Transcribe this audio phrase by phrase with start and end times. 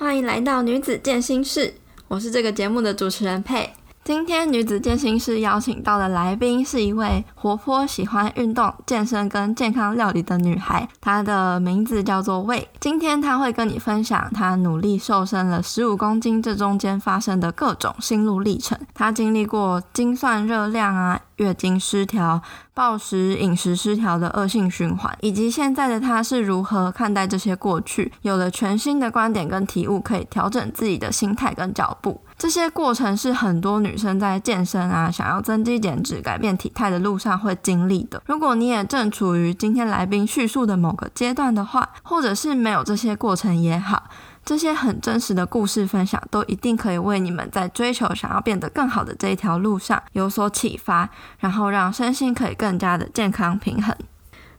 [0.00, 1.74] 欢迎来到女子健心室，
[2.08, 3.70] 我是这个节目的主持人佩。
[4.02, 12.66] 今天女子健身室邀请到的来宾是一位活泼、喜欢运动、健身跟健康料理的女孩，她的名字叫做魏。
[12.80, 18.76] 今天她会跟你分享她努力瘦身了十五公斤这中间发生的各种心路历程。
[18.94, 21.20] 她经历过精算热量啊。
[21.36, 22.42] 月经失调、
[22.74, 32.20] 暴食、饮食失调的恶性循环，以及现在的她是如何看待这些过去，有了全新的观点跟体悟，可以调整自己的心态跟脚步。
[32.40, 38.22] 这些过程是很多女生在健身啊、想要增肌减脂、改变体态的路上会经历的。
[38.24, 44.04] 如果你也正处于今天来宾叙述的某个阶段的话，或者是没有这些过程也好。
[44.42, 53.94] 这些很真实的故事分享，都一定可以为你们在追求想要变得更好的这一条路上有所启发，然后让身心可以更加的健康平衡。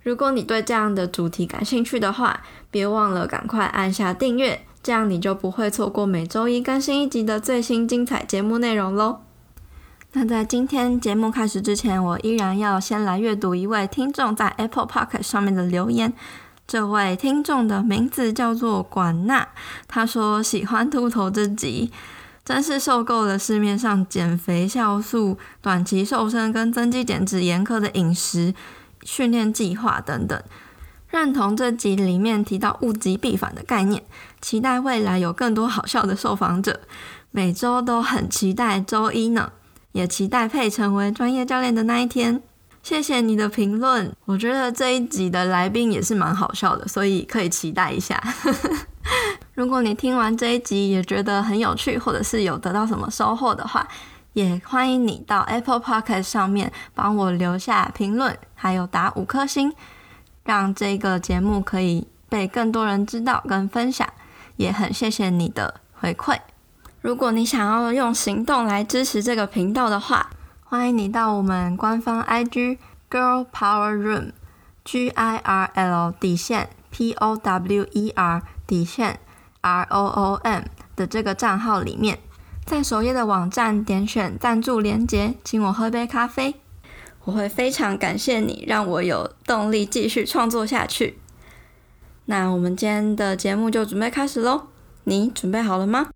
[0.04, 9.20] 如果你对这样的主题感兴趣的话，别忘了赶快按下订阅，这样你就不会错过每周一更新一集的最新精彩节目内容喽。
[10.14, 16.12] 那在今天节目开始之前，我依然要先来阅读一位听众在 Apple Pocket 上面的留言。
[16.68, 19.50] 这位听众的名字叫做管娜，
[19.88, 21.92] 他说喜欢秃头这集，
[22.44, 28.54] 真是受够了市面上减肥酵素、短期瘦身跟增肌减脂严苛的饮食
[29.04, 30.42] 训练计划等等，
[31.10, 34.04] 认同这集里面提到物极必反的概念，
[34.42, 36.82] 期待未来有更多好笑的受访者，
[37.30, 39.52] 每周都很期待周一呢，
[39.92, 42.42] 也期待配成为专业教练的那一天。
[42.84, 48.20] 谢谢你的评论，我觉得这一集的来宾也是蛮好笑的，所以可以期待一下。
[49.54, 53.88] 如果你听完这一集也觉得很有趣，或者是有得到什么收获的话，
[54.34, 59.72] 也欢迎你到 Apple Podcast 上面帮我留下评论，还有打五颗星，
[60.44, 64.08] 让这个节目可以被更多人知道跟分享。
[64.62, 66.38] 也很谢谢你的回馈。
[67.02, 70.30] 如果你想要用行动来支持这个频道的话，
[70.64, 72.78] 欢迎你到我们官方 IG
[73.10, 74.34] Girl Power Room
[74.86, 79.20] G I R L 底线 P O W E R 底线
[79.62, 80.64] R O O M
[80.96, 82.20] 的这个账号里面，
[82.64, 86.56] 在首页的网站点选赞助连结，请我喝杯咖啡，
[87.24, 91.18] 我会非常感谢你，让我有动力继续创作下去。
[92.32, 94.68] 那我们今天的节目就准备开始喽，
[95.04, 96.08] 你准备好了吗？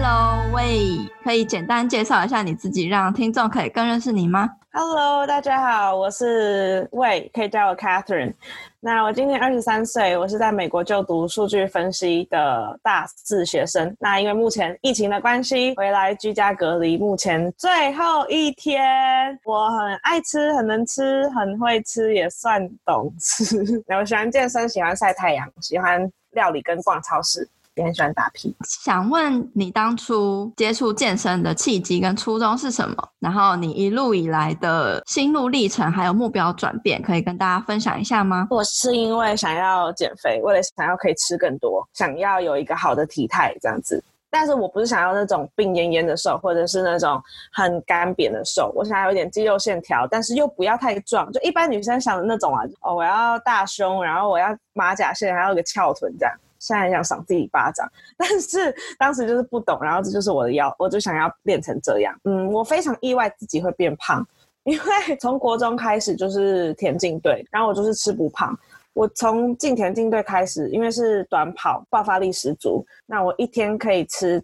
[0.00, 8.32] ？Hello，喂，可以简单介绍一下你自己，让听众可以更认识你吗？Hello，大家好，我是喂，可以叫我 Catherine。
[8.78, 13.92] 那我今年二十三岁，我是在美国就读数据分析的大四学生。
[13.98, 19.36] 那因为目前疫情的关系，回来居家隔离，目前最后一天。
[19.44, 23.82] 我很爱吃，很能吃，很会吃，也算懂吃。
[23.98, 27.48] 我喜欢健身，喜欢晒太阳，喜欢料理跟逛超市。
[27.78, 28.54] 也很喜欢打屁。
[28.64, 32.96] 想问你当初接触健身的契机跟初衷是什么？
[33.18, 38.46] 然后你一路以来的心路历程还有目标转变，可以跟大家分享一下吗？
[38.50, 44.02] 我是因为想要减肥，为了想要可以吃更多，想要有一个好的体态这样子。
[44.30, 47.18] 但是我不是想要那种病恹恹的瘦，或者是那种
[47.50, 48.70] 很干瘪的瘦。
[48.74, 51.32] 我想要有点肌肉线条，但是又不要太壮。
[51.32, 56.34] 就一般女生想的那种啊，哦，我要大胸，然后我要马甲线，还有个翘臀这样。
[56.58, 62.14] 现在想赏自己一巴掌， 但是当时就是不懂，然后这就是我的腰，我就想要练成这样。
[62.24, 64.26] 嗯，我非常意外自己会变胖，
[64.64, 68.58] 因为从国中开始就是田径队，然后我就是吃不胖。
[68.94, 74.42] 我从进田径队开始，因为是短跑，爆发力十足，那我一天可以吃，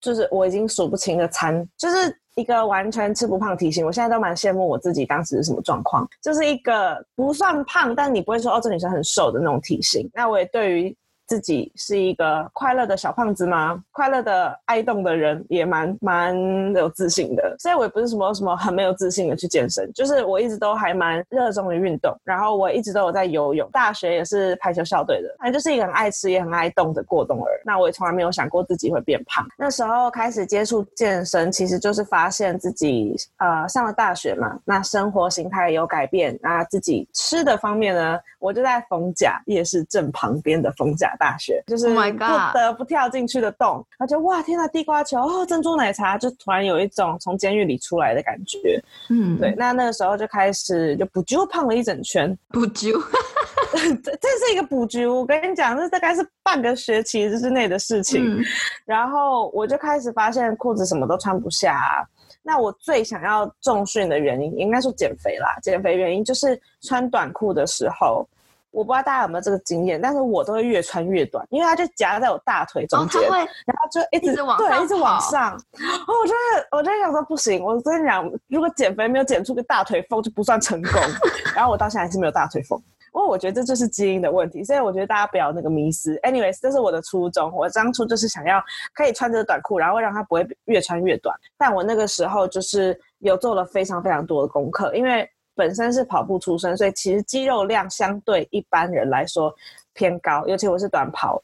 [0.00, 3.84] 就是我已经数不清的餐，就是一个完全吃不胖体型。
[3.84, 10.08] 我现在都蛮羡慕我自己当时是什么状况，就是一个不算胖，但你不会说哦这女生很瘦的那种体型。
[10.14, 10.96] 那我也对于。
[11.26, 13.82] 自己是一个快乐的小胖子吗？
[13.92, 16.36] 快乐的爱动的人也蛮蛮
[16.74, 27.50] 有自信的，所以我也不是什么什么很没有自信的去健身，就是我一直都还蛮热衷于运动，然后我一直都有在游泳，大学也是排球校队的，反正就是一个很爱吃也很爱动的过动儿。
[27.64, 29.44] 那我也从来没有想过自己会变胖。
[29.58, 41.14] 那时候开始接触健身，其实就是发现自己呃上了大学嘛，那生活形态有改变，那自己吃的方面呢，我就在逢甲夜市正旁边的逢甲。
[41.16, 42.18] 大学就是不
[42.54, 48.80] 得不跳进去的洞，而且哇天呐，地瓜球哦，珍珠奶茶，就突然有一种从监狱里出来的感觉。
[49.10, 52.98] 嗯，对，那那个时候就开始就不就胖了一整圈，不就，
[54.02, 58.42] 这这是一个补局，我跟你讲，这大概是半个学期之内的事情。
[58.84, 62.06] 然后我就开始发现裤子什么都穿不下。
[62.42, 65.58] 那我最想要重训的原因，应该说减肥啦。
[65.62, 68.26] 减肥原因就是穿短裤的时候。
[68.70, 75.58] 我不知道大家有没有这个经验，但是我都会越穿越短，因为它就夹在我大腿中间，然后就一直往对，一直往上。
[75.72, 76.34] 然后我就
[76.72, 80.92] 我就想说不行，我跟你讲，如果减肥没有减出个大腿缝，就不算成功。
[81.56, 82.78] 然后我到现在还是没有大腿缝，
[83.14, 84.62] 因为我觉得这就是基因的问题。
[84.62, 86.16] 所以我觉得大家不要那个迷失。
[86.20, 91.34] Anyways，这是我的初衷，我当初就是想要可以穿着短裤，然后让它不会越穿越短。
[91.56, 95.26] 但我那个时候就是有做了非常非常多的功课，因为。
[95.56, 99.52] 本身是跑步出身，所以其实肌肉量相对一般人来说
[99.94, 101.42] 偏高，尤其我是短跑，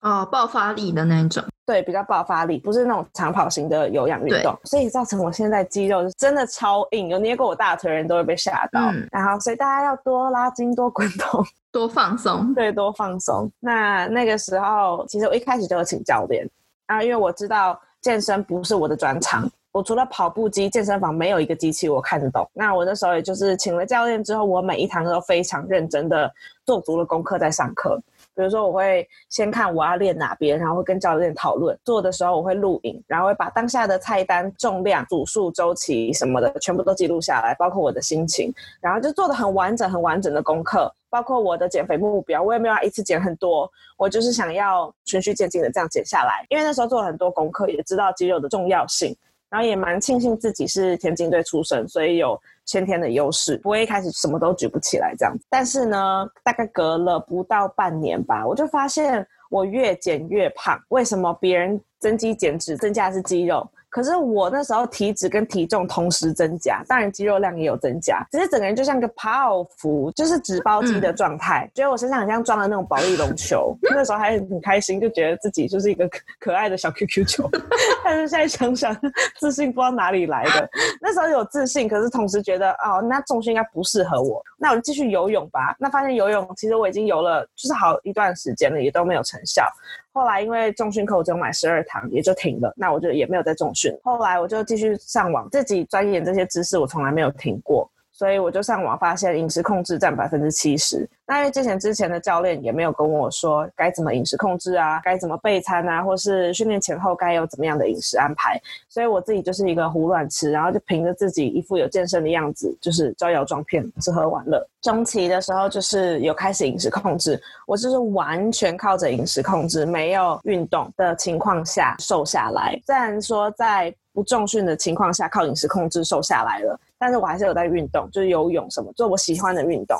[0.00, 8.80] 哦，爆发力的那种，对，比较爆发力，不是那种长跑型的有氧运动，所以造成我现在肌肉真的超硬，有捏过我大腿的人都会被吓到。
[9.12, 13.50] 然后，所以大家要多拉筋、多滚动、 多放松，对，多放松。
[13.60, 16.48] 那那个时候，其实我一开始就有请教练，
[16.86, 19.46] 啊，因为我知道健身不是我的专长。
[19.72, 22.48] 我除了跑步机，健身房没有一个机器我看得懂。
[22.52, 26.30] 那我那时候也就是请了教练之后，我每一堂都非常认真的
[26.66, 28.00] 做足了功课在上课。
[28.34, 31.78] 比如说，我会先看我要练哪边，然后会跟教练讨论。
[31.84, 38.52] 做的时候我会录影，然后会把当下的菜单、重量、组数、周期什么的全部都记录下来，包括我的心情。
[38.80, 46.44] 然后就做的很完整、很完整的功课，包括我的减肥目标，我也没有一次减很多，我就是想要循序渐进的这样减下来。
[46.48, 49.14] 因为那时候做了很多功课，也知道肌肉的重要性。
[49.50, 55.44] 然后也蛮庆幸自己是田径队出身，所以有先天的优势，不会一开始什么都举不起来这样子。
[55.50, 60.80] 但是呢，大概隔了不到半年吧，我就发现我越减越胖。
[60.88, 63.68] 为什么别人增肌减脂增加的是肌肉？
[63.90, 73.76] 可是我那时候体脂跟体重同时增加，当然肌肉量也有增加，只是整个人就像个泡芙，就是纸包肌的状态，觉得我身上很像装了那种保利龙球。
[73.82, 77.50] 那时候还很开心，就觉得自己就是一个可可爱的小 QQ 球。
[78.04, 78.96] 但是现在想想，
[79.38, 80.70] 自信不知道哪里来的。
[81.00, 85.74] 那时候有自信，可是同时觉得哦，那重心应该不适合我，那我就继续游泳吧。
[85.78, 89.64] 那发现游泳其实我已经游了，就是好一段时间了，也都没有成效。
[90.12, 92.72] 后来因为重训课我只有买十二堂，也就停了。
[92.76, 93.96] 那我就也没有再重训。
[94.02, 97.90] 后来我就继续上网，自己钻研这些知识，我从来没有停过。
[98.20, 101.08] 所以我就上网发现饮食控制占百分之七十。
[101.26, 108.60] 那因为之前之前的教练也没有跟我说该怎么饮食控制啊，该怎么备餐啊，或是训练前后该有怎么样的饮食安排。
[108.90, 114.62] 所以我自己就是一个胡乱吃，然后就凭着自己一副有健身的样子，就是招摇撞骗，吃喝玩乐。
[114.82, 122.78] 中期的时候就是有开始饮食控制，我就是完全靠着饮食控制，没有运动的情况下瘦下来。
[122.84, 126.78] 虽然说在不重训的情况下靠饮食控制瘦下来了。
[127.00, 129.98] 但是我还是有在运动，就是游泳什么，做我喜欢的运动。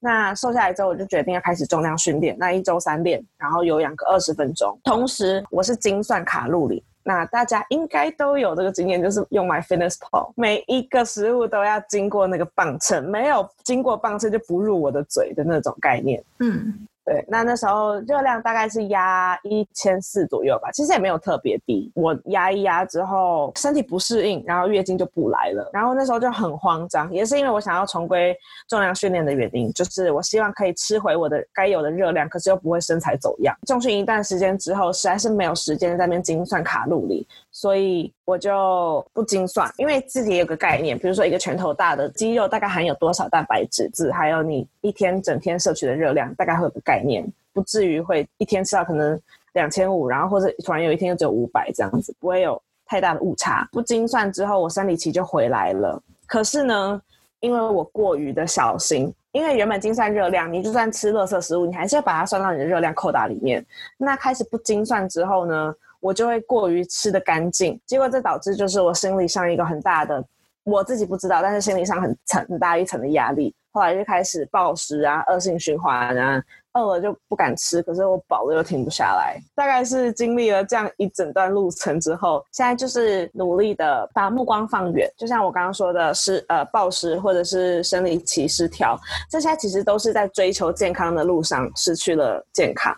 [0.00, 2.36] 那瘦下来之后，我就决定要开始重量训练。
[2.36, 4.76] 那一周三练，然后有氧个二十分钟。
[4.82, 6.82] 同时，我是精算卡路里。
[7.04, 16.22] 那大家应该都有这个经验，就是用 My Fitness Pal，每一个食物都要经过那个磅秤，没有经过磅秤就不入我的嘴的那种概念。
[16.40, 16.86] 嗯。
[17.04, 21.90] 对，那那时候热量大概是压一千四左右吧，其实也没有特别低。
[21.96, 25.68] 我压一压之后，身体不适应，然后月经就不来了。
[25.72, 28.36] 然后那时候就很慌张，也是因为我想要重归
[28.68, 33.52] 重量训练的原因，就是我希望可以吃回我的该有的热量，可是又不会身材走样。
[33.66, 37.26] 重训一段时间之后，实在是没有时间在那边精算卡路里。
[37.62, 49.16] 所以我就不精算，因为自己有个概念，比如说一个拳头大的肌肉大概含有多少蛋白质，质还有你一天整天摄取的热量，大概会有个概念，不至于会一天吃到可能
[49.52, 53.68] 两千五，然后或者突然有一天就只有五百这样子，不会有太大的误差。
[53.70, 56.02] 不精算之后，我生理期就回来了。
[56.26, 57.00] 可是呢，
[57.38, 63.64] 因为我过于的小心，因为原本精算热量，你就算吃垃圾食物，你还是要把它算到你的热量扣打里面。
[63.98, 65.72] 那开始不精算之后呢？
[66.02, 70.22] 我就会过于吃的干净，结果这导致就是我心理上一个很大的，
[70.64, 76.42] 我自己不知道，但是心理上很层很大一层的压力，后来就开始暴食啊，恶性循环啊。
[76.74, 79.38] 饿了就不敢吃，可是我饱了又停不下来。
[79.54, 85.06] 大概是经历了这样一整段路程之后，现在就是努力的把目光放远。
[85.18, 88.98] 就像我刚刚说的，是呃暴食或者是生理期失调，
[89.28, 92.96] 这些其实都是在追求健康的路上失去了健康。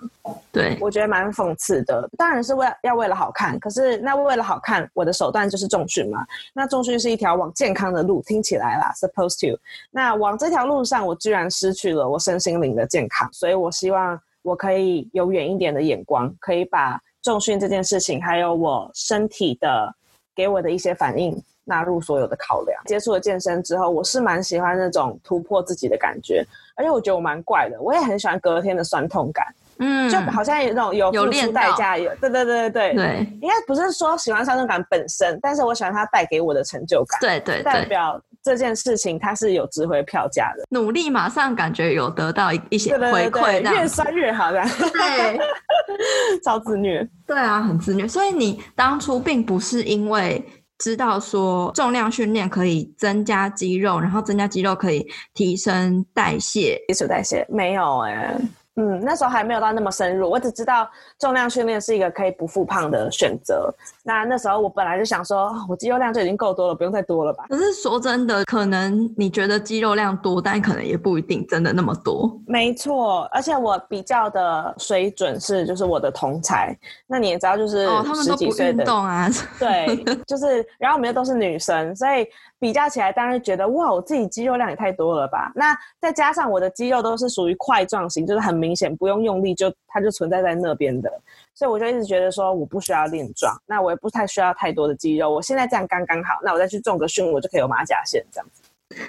[0.52, 2.08] 对我觉得蛮讽刺的。
[2.16, 6.24] 当然是为要为了好看，可是那为了好看，我的手段就是重训嘛。
[6.52, 9.58] 那重训是一条往健康的路，听起来啦，supposed to。
[9.90, 13.63] 那往这条路上，我居然失去了我身心灵的健康，所以。
[13.63, 19.94] 我希望我可以有远一点的眼光，可以把重训这件事情，还有我身体的
[20.34, 22.80] 给我的一些反应，纳入所有的考量。
[22.84, 26.44] 接触了健身之后，我是蛮喜欢那种突破自己的感觉，
[26.76, 29.46] 而且我觉得我蛮怪的，我也很喜欢隔天的酸痛感。
[29.78, 31.10] 嗯，就好像有那种有。
[31.10, 32.94] 付出代价，有对对对对。
[32.94, 45.40] 对，应该不是说喜欢酸痛感本身，但是我喜欢它带给我的成就感，对对，代表这件事情它是有值回票价的，努力马上感觉有得到一一些回馈，越酸越好的，对，
[46.44, 48.06] 超自虐，对啊，很自虐。
[48.06, 50.44] 所以你当初并不是因为
[50.78, 58.38] 知道说重量训练可以增加肌肉，然后增加肌肉可以提升代谢，基础代谢没有哎。
[58.76, 60.88] 嗯，那时候还没有到那么深入，我只知道
[61.18, 63.72] 重量训练是一个可以不复胖的选择。
[64.02, 67.44] 那那时候我本来就想说，我肌肉量就已经够多了，不用再多了吧。
[67.48, 72.36] 可是说真的，可能你觉得肌肉量多，但可能也不一定真的那么多。
[72.46, 76.76] 没错，而且我比较的水准是，就是我的同才。
[77.06, 79.28] 那你也知道，就是哦，他们都不运动啊。
[79.58, 82.26] 对， 就是，然后我们又都是女生，所以。
[82.58, 85.52] 比较起来，当然觉得哇，我自己肌肉量也太多了吧？
[85.54, 91.10] 那再加上我的肌肉都是属于块状型，就是很明显不用用力就它就存在在那边的，
[91.54, 98.62] 所以我就一直觉得说我不需要练壮，那我也不太需要太多的肌肉，我现在这样刚刚好，那我再去重个训，我就可以有马甲线这样子。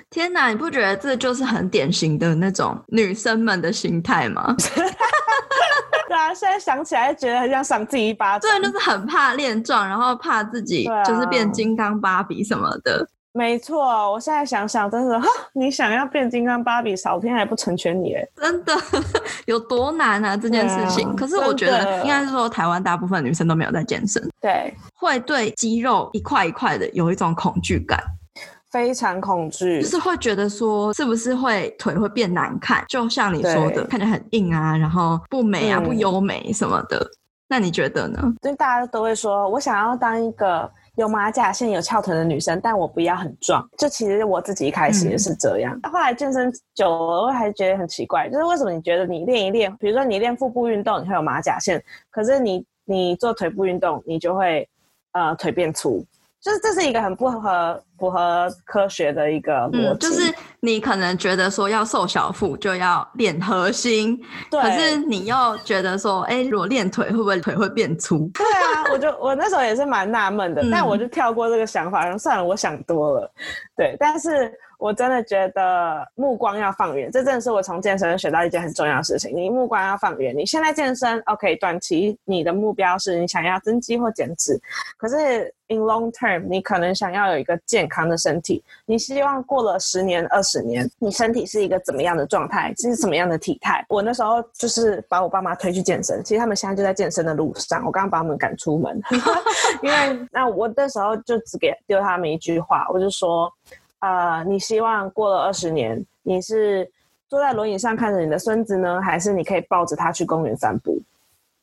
[0.10, 4.56] 天哪，你不觉得这就是很典型的那种女生们的心态吗？
[6.08, 8.50] 对啊，现在想起来觉得很想赏自己一巴掌。
[8.52, 13.08] 对，就是很怕练壮，然后怕自己就是变金刚芭比什么的。
[13.38, 18.74] 没错，我现在想想，真的哈，你想要变金刚芭比，少天还不成全你哎，真的
[19.46, 21.14] 有多难啊这件事情。
[21.18, 28.02] 可是我觉得应该是说，台湾大部分女生都没有在健身，对，会对肌肉一块一块的有一种恐惧感，
[28.72, 32.86] 非常恐惧，就是会觉得说，是不是会腿会变难看？
[32.88, 37.06] 就像你说的，看起来很硬啊，然后不美啊，不优美什么的。
[37.50, 38.34] 那你觉得呢？
[38.42, 40.72] 所以大家都会说，我想要当一个。
[40.96, 43.68] 有马甲线、有翘臀的女生，但我不要很壮。
[43.78, 54.68] 就其实我自己一开始也是这样，后来健身久了，我还觉得很奇怪，就是为什么你觉得你练一练，比如说你练腹部运动，你会有马甲线，可是你你做腿部运动，你就会
[55.12, 56.06] 呃腿变粗。
[56.42, 60.32] 就是这是一个很不合符合科学的一个逻辑，就是
[60.66, 64.20] 你可能觉得说要瘦小腹就要练核心，
[64.50, 68.30] 可是你又觉得说，哎，如果练腿会不会腿会变粗？
[68.34, 73.32] 对啊，我就我那时候也是蛮纳闷的， 但我就跳过这个想法，然后算了，我想多了。
[73.78, 74.52] 对，但是。
[74.78, 79.36] 我真的觉得目光要放远，这真的是我从健身学到一件很重要的事情。
[79.36, 84.60] 你目光要放远，你现在健身，OK，短期你的目标是你想要增肌或减脂，
[84.98, 93.84] 可是 in long term，你可能想要有一个健康的身体，你希望过了十年、二十年，你身体是一个怎么样的状态，是什么样的体态？
[93.90, 99.02] 我那时候就是把我爸妈推去健身，其实他们现在就在健身的路上，我刚刚把他们赶出门，
[99.82, 103.52] 因为那我那时候就只给丢他们一句话，我就说。
[104.06, 106.88] 呃，你希望过了二十年，你是
[107.28, 111.02] 坐在轮椅上看着你的孙子呢，还是你可以抱着他去公园散步？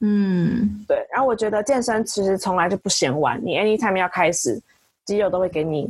[0.00, 1.06] 嗯，对。
[1.12, 4.60] 然后我觉得健身其实从来就不嫌晚，你 anytime 要开始，
[5.04, 5.88] 肌肉都会给你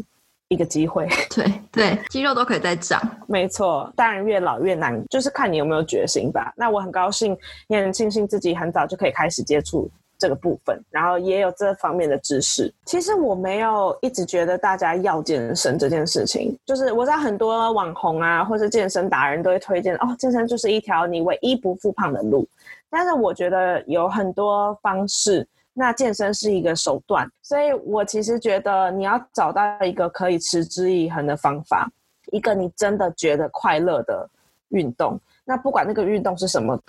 [0.49, 1.09] 一个机会。
[1.35, 3.00] 对对，肌肉都可以再长。
[3.26, 6.52] 没错，当然越老越难，就是看你有没有决心吧。
[6.54, 7.35] 那我很高兴，
[7.68, 9.90] 也很庆幸自己很早就可以开始接触。
[10.22, 12.72] 这个部分，然后也有这方面的知识。
[12.84, 22.46] 其实我没有一直觉得大家要健身这件事情，就是我知道很多网红啊，或是健身达人都会推荐哦，健身就是一条你唯一不复胖的路。
[22.88, 31.90] 但是我觉得有很多方式，那健身是一个手段，所以我其实觉得你要找到一个可以持之以恒的方法，
[32.30, 34.30] 一个你真的觉得快乐的
[34.68, 35.18] 运动。
[35.44, 36.80] 那不管那个运动是什么。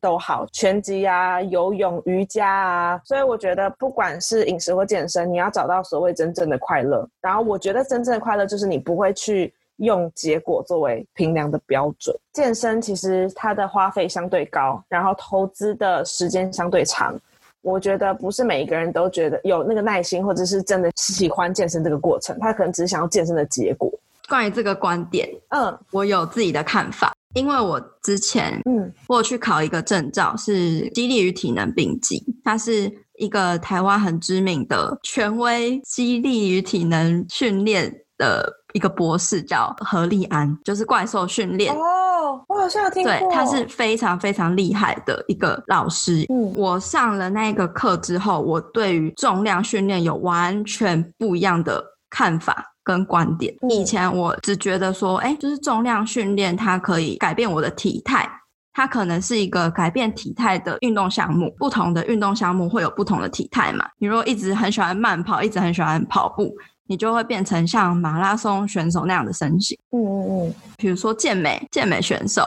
[0.00, 7.08] 都好，拳击啊，游泳、瑜伽啊，所以我觉得不管是饮食或健身，你要找到所谓真正的快乐。
[7.20, 12.14] 然后我觉得真正的快乐就是你不会去用结果作为衡量的标准。
[12.32, 17.18] 健身其实它的花费相对高，然后投资的时间相对长。
[17.62, 23.92] 我觉得不是每一个人都觉得有那个耐心，或者是真的喜欢健身这个过程，他可能只是想要健身的结果。
[24.28, 27.12] 关于这个观点，嗯，我有自己的看法。
[27.34, 41.72] 因为我之前，嗯，我去考一个证照，是激励与体能丙级，它是一个台湾很知名的权威激励与体能训练的一个博士，叫何立安，就是怪兽训练。
[41.72, 43.12] 哦，我好像有听过。
[43.12, 46.26] 对，他是非常非常厉害的一个老师。
[46.28, 52.69] 嗯，我上了那个课之后，我对于重量训练有完全不一样的看法。
[52.90, 58.28] 跟观点，以前我只觉得说，哎，就是重量训练，它可以改变我的体态，
[58.72, 61.54] 它可能是一个改变体态的运动项目。
[61.56, 63.88] 不同的运动项目会有不同的体态嘛。
[63.98, 66.52] 你如果一直很喜欢慢跑，一直很喜欢跑步，
[66.88, 69.78] 你就会变成像马拉松选手那样的身形。
[69.92, 72.42] 嗯嗯嗯，比如说健美，健美选手。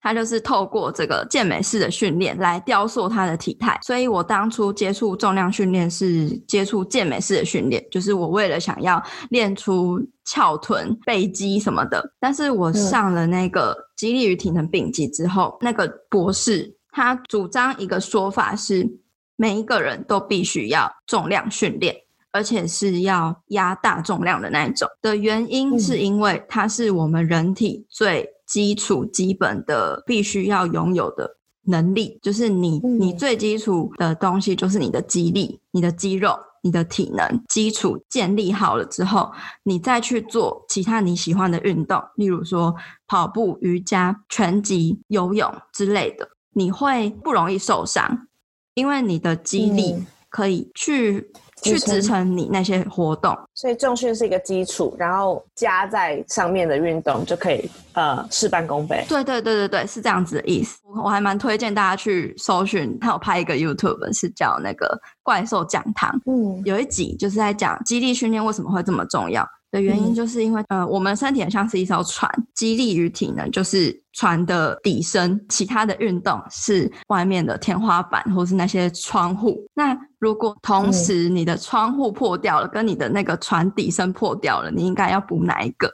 [0.00, 12.02] 他就是透过这个健美式的训练来雕塑他的体态，所以我当初接触重量训练是接触健美式的训练，就是我为了想要练出翘臀、背肌什么的。
[12.20, 18.88] 但是我上了那个激励与体能丙级之后，那个博士他主张一个说法是，
[19.36, 21.94] 每一个人都必须要重量训练，
[22.32, 24.88] 而且是要压大重量的那一种。
[25.02, 39.30] 的原因是因为它是我们人体最基础基本的必须要拥有的能力，就是你你最基础的东西，就是你的肌力、你的肌肉、你的体能基础建立好了之后，
[39.64, 42.74] 你再去做其他你喜欢的运动，例如说
[43.06, 48.26] 跑步、瑜伽、拳击、游泳之类的，你会不容易受伤，
[48.74, 51.30] 因为你的肌力可以去。
[51.62, 59.04] 去支撑你那些活动，所以重训是一个基础，然后加在上面的运动就可以呃事半功倍。
[59.08, 60.78] 对对对对对，是这样子的意思。
[61.02, 69.46] 我还蛮推荐大家去搜寻，他有拍一个 YouTube 是叫那个怪兽讲堂，嗯，有一集就是在讲基地训练为什么会这么重要。
[69.70, 79.62] 的原因就是因为，呃，我们身体很像是一艘船，肌力与体能就是船的底身，其他的运动是外面的天花板或是那些窗户。
[79.74, 85.92] 那如果同时你的窗户破掉了，跟你的那个船底身破掉了，你应该要补哪一个？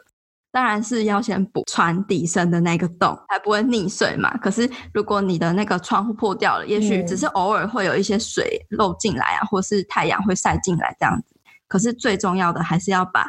[0.53, 4.37] 当然是要先补船底身的那个洞，才不会溺水嘛。
[4.37, 11.35] 可是如果你的那个窗户破掉了，也许只是偶尔会有一些水漏进来啊，或是太阳会晒进来这样子。
[11.67, 13.29] 可是最重要的还是要把。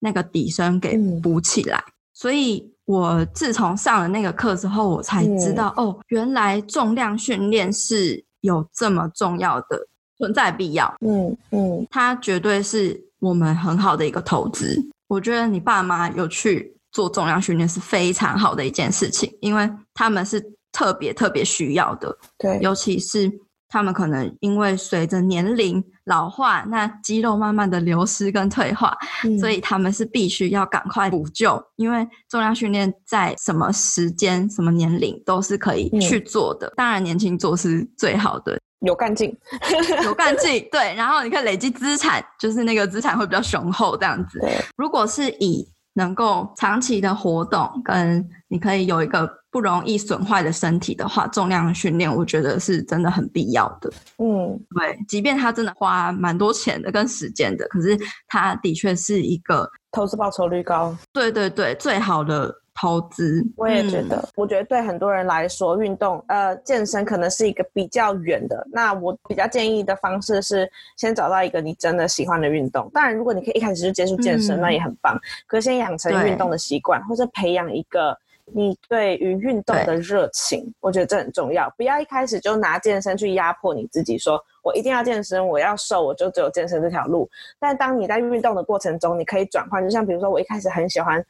[0.00, 9.88] 那个底身给补起来，所以我自从上了那个课之后，我才知道哦，原来重量训练是有这么重要的
[10.18, 10.94] 存在必要。
[11.00, 14.78] 嗯嗯，它绝对是我们很好的一个投资。
[15.08, 20.40] 我觉得你爸妈有去做重量训练是非常好的一件事情，因为他们是
[20.72, 22.16] 特别特别需要的。
[22.38, 23.30] 对，尤其是
[23.76, 25.84] 他们可能因为随着年龄。
[26.06, 28.96] 老化，那肌肉慢慢的流失跟退化，
[29.40, 36.72] 所以他们是必须要赶快补救，因为重量训练在什么时间、什么年龄都是可以去做的。
[36.76, 39.36] 当然，年轻做是最好的，有干劲，
[40.04, 40.64] 有干劲。
[40.70, 44.40] 对，然后你可以累积资产，就是那个资产会比较雄厚这样子。
[44.76, 53.90] 如果是以能够长期的活动，跟你可以有一个不容易损坏的身体的话，重量训练我觉得是真的很必要的。
[54.18, 60.94] 嗯，对，即便他真的花蛮多钱的跟时间的，可是他的确是一个投资报酬率高。
[61.14, 62.54] 对对对，最好的。
[62.78, 68.66] 投资，我也觉得，我觉得对很多人来说，运动呃健身可能是一个比较远的。
[68.70, 72.90] 那我比较建议的方式是，先找到一个你真的喜欢的运动。
[72.92, 75.18] 当然，如果你可以一开始就接触健身，那也很棒。
[75.46, 81.72] 可先养成运动的习惯，或者培养一个你对于运动的热情，我觉得这很重要。
[81.78, 87.26] 不要一开始就拿健身去压迫你自己，说我一定要健身，我要瘦，我就只有健身这条路。
[87.58, 91.24] 但当你在运动的过程中，你可以转换，就像比如说，我一开始很喜欢。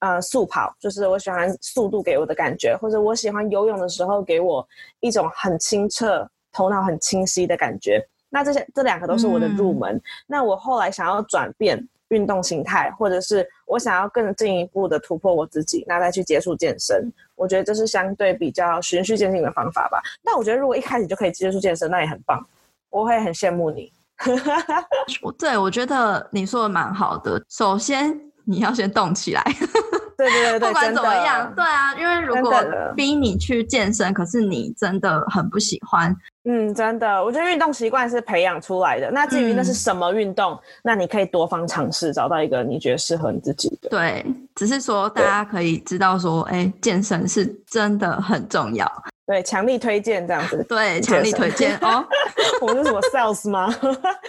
[0.00, 4.66] 呃，速跑就是我喜欢速度给我的感觉，或者我喜欢游泳的时候给我
[5.00, 8.02] 一种很清澈、头脑很清晰的感觉。
[8.30, 10.00] 那这些这两个都是我的入门。
[10.26, 17.12] 那我后来想要转变运动形态，或者是我想要更进一步的突破我自己，那再去接触健身。
[17.34, 20.00] 我觉得这是相对比较循序渐进的方法吧。
[20.24, 22.42] 但我觉得如果一开始就可以接触健身，那也很棒，
[22.88, 23.92] 我会很羡慕你。
[25.38, 27.44] 对，我觉得你说的蛮好的。
[27.50, 28.29] 首先。
[28.50, 29.42] 你要先动起来，
[30.18, 32.52] 对对对对，不管怎么样，对啊，因为如果
[32.96, 39.10] 逼你去健身，可是你真的很不喜欢，嗯，真的，我觉得运动习惯是培养出来的。
[39.12, 43.88] 那至于那是什么运动，那你可以多方尝试，找到一个你觉得适合你自己的。
[43.88, 48.90] 对，只是说大家可以知道说，哎，健身是真的很重要。
[49.30, 50.66] 对，强力推荐这样子。
[50.68, 52.04] 对，强力推荐哦。
[52.60, 53.72] 我们是什么 sales 吗？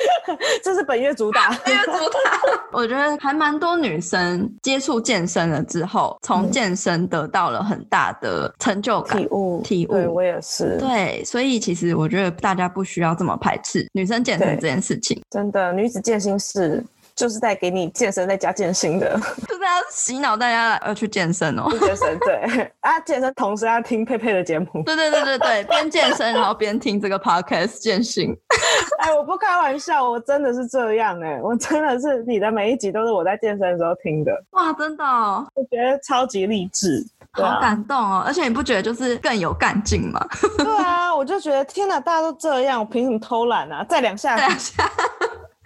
[0.64, 1.50] 这是本月主打。
[1.66, 2.40] 本月主打。
[2.72, 9.62] 我觉得还蛮多女生接触健身了之后，从健身得到了很大的成就感、体悟。
[9.64, 9.94] 体悟。
[9.94, 10.78] 对我也是。
[10.78, 15.20] 对，所以其实我觉得大家不需要这么排斥女生健身这件事情。
[15.32, 16.84] 真的，女子健身室。
[17.16, 19.10] 就是在给你健身再加健心的，
[19.48, 21.68] 就是要洗脑大家要去健身哦。
[21.80, 24.68] 健身对啊，健身同时要听佩佩的节目。
[24.86, 28.36] 对对对对对，边健身然后边听这个 podcast 健心。
[29.00, 34.32] 哎，我不开玩笑，我真的是这样哎，我真的是你的每一集都是我在健身的时候听的。
[34.52, 38.24] 哇，真的，我觉得超级励志，好感动哦。
[38.26, 40.20] 而且你不觉得就是更有干劲吗？
[40.58, 43.86] 对啊，我就觉得天哪，大家都这样，我凭什么偷懒啊？
[43.88, 44.36] 再两下。
[44.36, 44.90] 两下。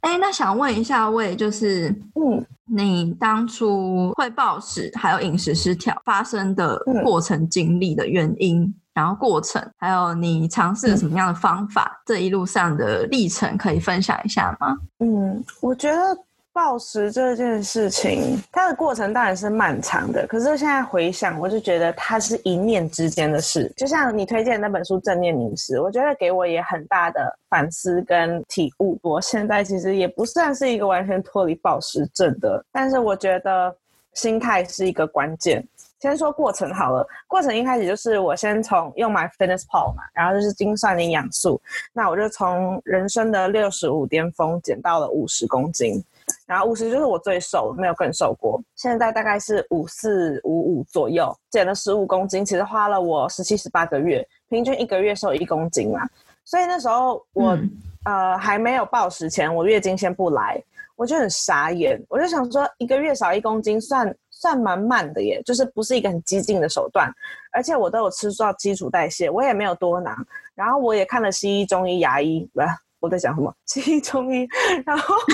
[0.05, 14.77] 哎，那想问一下魏，就是嗯，你当初会暴食还有饮食失调发生的过程经历的原因，然后过程，还有你尝试了什么样的方法，这一路上的历程可以分享一下吗？
[14.99, 16.15] 嗯，我觉得。
[16.55, 20.25] 暴食这件事情，它的过程当然是漫长的。
[20.25, 23.69] 可是现在回想，我就觉得它是一念之间的事。
[23.75, 28.97] 就像你推荐那本书《正念凝视》，我觉得给我也很大的反思跟体悟。
[29.03, 33.75] 我现在其实也不算是一个完全脱离暴食症的，但是我觉得
[34.13, 35.61] 心态是一个关键。
[35.99, 46.01] 先说过程好了，过程一开始就是我先从用 My Fitness Pal 嘛，然后就是精算营养素，那我就从人生的六十五巅峰减到了五十公斤。
[46.45, 48.61] 然后五十就是我最瘦，没有更瘦过。
[48.75, 56.01] 现在大概是五四五五左右，减了十五公斤，其实花了我十七十八个月，平均一个月瘦一公斤嘛。
[56.43, 57.57] 所以那时候我
[58.03, 60.61] 呃还没有暴食前，我月经先不来，
[60.95, 67.11] 我就很傻眼，我就想说一个月少一公斤算算蛮慢的耶，就是不是一个很激进的手段，
[67.51, 70.15] 而且我都有吃到基础代谢，我也没有多囊，
[70.53, 72.61] 然后我也看了西医、中医、牙医，不，
[73.05, 73.53] 我在讲什么？
[73.65, 74.47] 西医、中医，
[74.85, 75.15] 然后。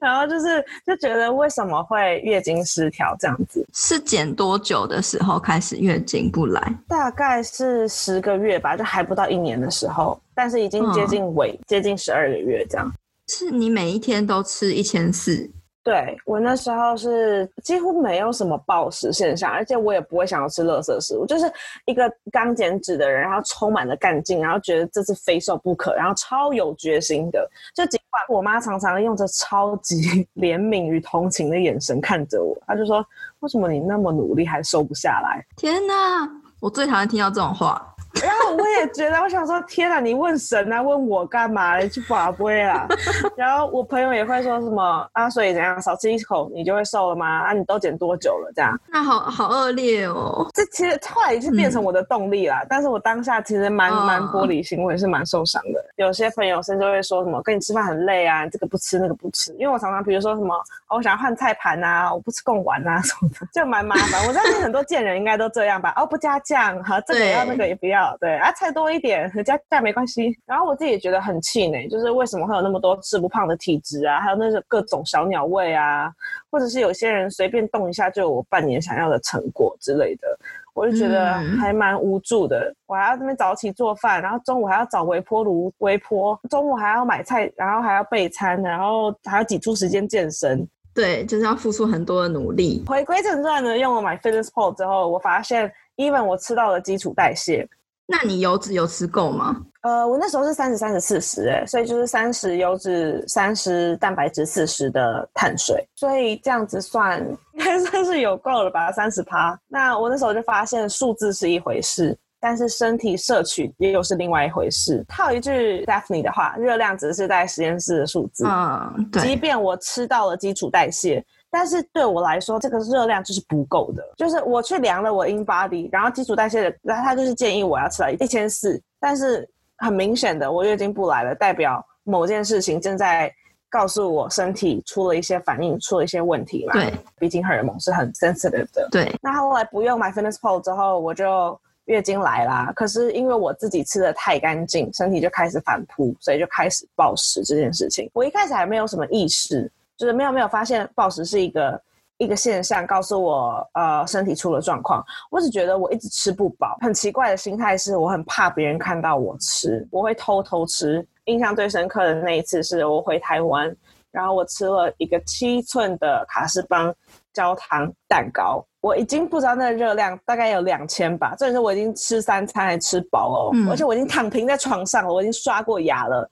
[0.00, 3.64] 然后就是就觉得为什么会月经失调这样子？
[3.72, 6.74] 是减多久的时候开始月经不来？
[6.88, 12.92] 大概是十个月吧，就还不到一年的时候，但是已经接近尾，接近十二个月这样。
[13.28, 15.48] 是你每一天都吃一千四？
[15.84, 21.52] 对我那时候是几乎没有什么暴食现象，而且我也不会想要吃垃圾食物，就是
[21.86, 27.50] 一个刚减脂的人，然后充满了干劲，然后觉得这次非瘦不可，然后超有决心的。
[27.74, 33.04] 就尽管我妈常常用着超级 怜悯与同情的眼神看着我，她就说
[33.40, 37.91] ：“为什么你那么努力还瘦不下来？”天哪，我最讨厌听到这种话。
[38.20, 41.78] 然后我也觉得，我想说，天哪，你问神啊，问我干嘛？
[41.78, 42.86] 你去法会啊？
[43.36, 45.30] 然后我朋友也会说什么啊？
[45.30, 47.26] 所以怎样，少吃一口你就会瘦了吗？
[47.40, 48.52] 啊，你都减多久了？
[48.54, 48.78] 这样？
[48.90, 50.46] 那好好恶劣哦。
[50.52, 52.64] 这其实后来已经变成我的动力啦。
[52.68, 55.84] 但是我当下其实蛮蛮玻璃心，我也是蛮受伤的。
[55.96, 59.52] 有些朋友甚至会说什么，跟你吃饭很累啊，这个不吃那个不吃。
[59.54, 60.54] 因为我常常比如说什么，
[60.90, 64.26] 我想要换菜盘啊，我不吃贡丸啊什么的，就蛮麻烦。
[64.28, 65.92] 我相信很多贱人应该都这样吧？
[65.96, 68.01] 哦，不加酱，好，这个要那个也不要。
[68.20, 70.36] 对啊，菜多一点，加价没关系。
[70.46, 74.20] 然后我自己也觉得很气馁，就是为什么会有那么多吃不胖的体质啊？
[74.20, 76.12] 还有那个各种小鸟胃啊，
[76.50, 80.28] 或者是有些人随便动一下就有我半年想要的成果之类的，
[80.74, 82.74] 我就觉得还蛮无助的。
[82.86, 90.66] 我还要这边早起做饭，然后中午还要找微波炉微波，中午还要买菜，然后还要备餐，然后还要挤出时间健身。
[90.94, 92.84] 对，就是要付出很多的努力。
[92.86, 97.66] 回归正传呢，用了买 Fitness Pal 之后，我发现，even 我吃到了基础代谢。
[98.12, 99.56] 那你油脂有吃够吗？
[99.80, 107.18] 呃，我那时候是三十、三十、四十，哎，所以就是三十油脂、三十蛋白质、四十的碳水，所以这样子算
[107.54, 108.92] 应该算是有够了吧？
[108.92, 109.58] 三十趴。
[109.66, 115.02] 那我那时候就发现数字是一回事，但是身体摄取也又是另外一回事。
[115.08, 118.44] 套一句 Daphne 的话，热量只是在实验室的数字。
[118.46, 119.22] 嗯，对。
[119.22, 121.24] 即便我吃到了基础代谢。
[121.54, 124.02] 但是对我来说，这个热量就是不够的。
[124.16, 128.80] 就是我去量了我 in body，然后基础代谢的，然后他就是建议我要吃到一千四。
[128.98, 133.30] 但是很明显的，我月经不来了，代表某件事情正在
[133.68, 136.72] 告诉我身体出了一些反应，出了一些问题啦。
[136.72, 138.88] 对，毕竟荷尔蒙是很 sensitive 的。
[138.90, 139.14] 对。
[139.20, 142.72] 那后来不用 My Fitness Pal 之后，我就月经来啦。
[142.74, 148.10] 可是因为我自己吃的太干净，身体就开始反扑，所以就开始暴食这件事情。
[148.14, 149.70] 我一开始还没有什么意识。
[150.02, 151.80] 就是没有没有发现暴食是一个
[152.18, 155.00] 一个现象，告诉我呃身体出了状况。
[155.30, 161.06] 我只觉得我一直吃不饱，很奇怪的心态是我很怕别人看到我吃，我会偷偷吃。
[161.26, 163.72] 印象最深刻的那一次是我回台湾，
[164.10, 166.92] 然后我吃了一个七寸的卡士邦
[167.32, 176.28] 焦糖蛋糕，我已经不知道那个热量大概有两千吧，这是我已经吃三餐还吃饱哦，而且我已经躺平在床上了，我已经刷过牙了。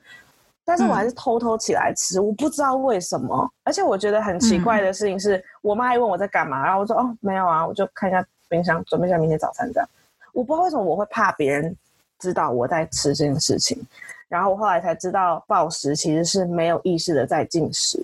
[0.65, 3.51] 但是我还是偷偷起来吃，我不知道为什么。
[3.65, 9.89] 而且我觉得很奇怪的事情是，我妈还问我在干嘛，然后我说哦没有啊，我就看一下冰箱，准备一下明天早餐这样。
[10.33, 11.77] 我不知道为什么我会怕别人
[12.21, 13.81] 知道我在吃这件事情。
[14.29, 18.01] 然后我后来才知道，暴食其实是没有意识的在进食，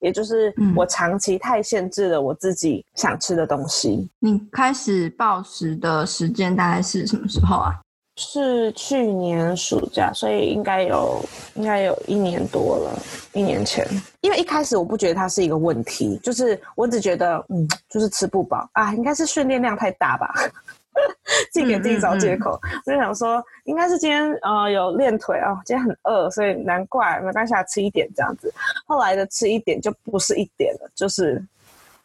[0.00, 4.10] 也就是我长期太限制了我自己想吃的东西。
[4.18, 7.80] 你开始暴食的时间大概是什么时候啊？
[8.20, 12.98] 是去年暑假，所以应该有应该有一年多了，
[13.32, 13.86] 一年前。
[14.22, 20.34] 因为一开始我不觉得它是一个问题，就是我只觉得嗯，就是吃不饱啊，应该是训练量太大吧。
[21.52, 22.58] 自己给自己找借口。
[22.84, 28.52] 我就想说，应该是今天呃有练腿啊，今天很饿，所以难怪没关系，吃一点这样子。
[28.84, 31.40] 后来的吃一点就不是一点了，就是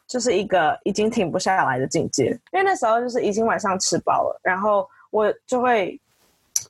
[0.08, 2.26] 就是一个已经停不下来的境界。
[2.52, 5.99] 因为那时候就是已经晚上吃饱了，然后我就会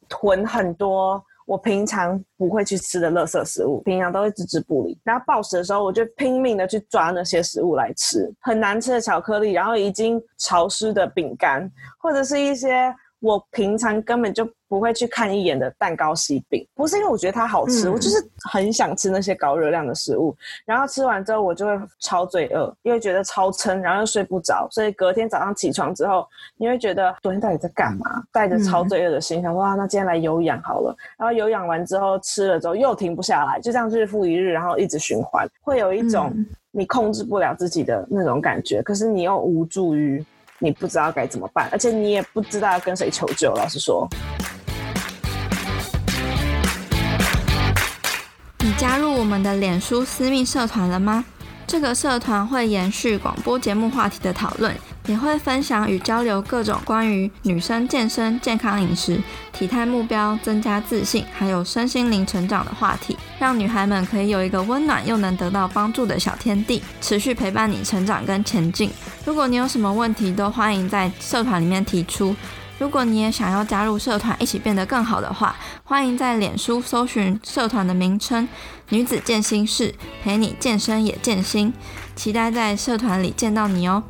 [0.08, 1.24] 囤很多。
[1.46, 4.98] 我平常不会去吃的垃圾食物，平常都会置之不理。
[5.04, 12.96] 然后暴食的时候，我就拼命的去抓那些食物来吃，很难吃的巧克力，然后已经潮湿的饼干，或者是一些。
[13.20, 18.18] 我平常根本就不会去看一眼的蛋糕、西饼，不是因为我觉得它好吃，我就是
[18.50, 20.36] 很想吃那些高热量的食物。
[20.66, 28.24] 然后吃完之后，我就会超罪恶，因为觉得超撑，然后又睡不着，所以隔天早上起床之后，你会觉得昨天到底在干嘛？
[28.32, 30.96] 带着超罪恶的心，想哇，那今天来有氧好了。
[31.20, 36.34] 然后有氧完之后，吃了之后又停不下来，就这样日复一日，然后一直循环，会有一种
[36.72, 40.26] 你控制不了自己的那种感觉，可是你又无助于。
[40.60, 43.54] 你不知道该怎么办，而且你也不知道要跟谁求救。
[43.54, 44.08] 老实说，
[48.78, 51.24] 加入我们的脸书私密社团了吗？
[51.66, 59.22] 这个社团会延续广播节目话题的讨论，也会分享与交流各种关于女生健身、健康饮食、
[59.54, 68.92] 体态目标、增加自信，还有身心灵成长的话题，让女孩们可以有一个温暖又能得到帮助的小天地，持续陪伴你成长跟前进。
[69.24, 72.36] 如果你有什么问题，都欢迎在社团里面提出。
[72.84, 78.46] 如果你也想要加入社团，一起变得更好的话，欢迎在脸书搜寻社团的名称
[78.92, 81.74] “女子健心室”，陪你健身也健心。
[82.14, 84.04] 期待在社团里见到你哦！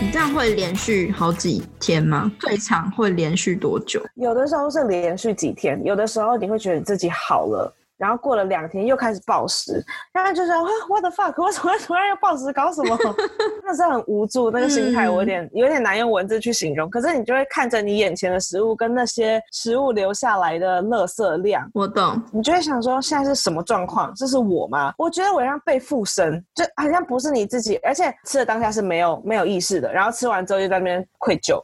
[0.00, 2.32] 你这样会连续好几天吗？
[2.40, 4.02] 最长会连续多久？
[4.14, 7.76] 有的时候是连续几天，有的时候你会觉得自己好了。
[7.96, 12.52] 然后过了两天又开始暴食，然后就说啊，what the fuck，为什么 突然要暴食？
[12.52, 12.98] 搞什么？
[13.64, 16.90] 那是很无助，那个心态我有点有点难用文字去形容。
[16.90, 22.20] 可是你就会看着你眼前的食物跟那些食物留下来的垃圾量，我懂。
[22.32, 24.12] 你就会想说，现在是什么状况？
[24.16, 24.92] 这是我吗？
[24.98, 31.62] 我觉得我好像被附身，就好像不是你自己，而且吃的当下是没有没有意识的，然后吃完之后就在那边愧疚。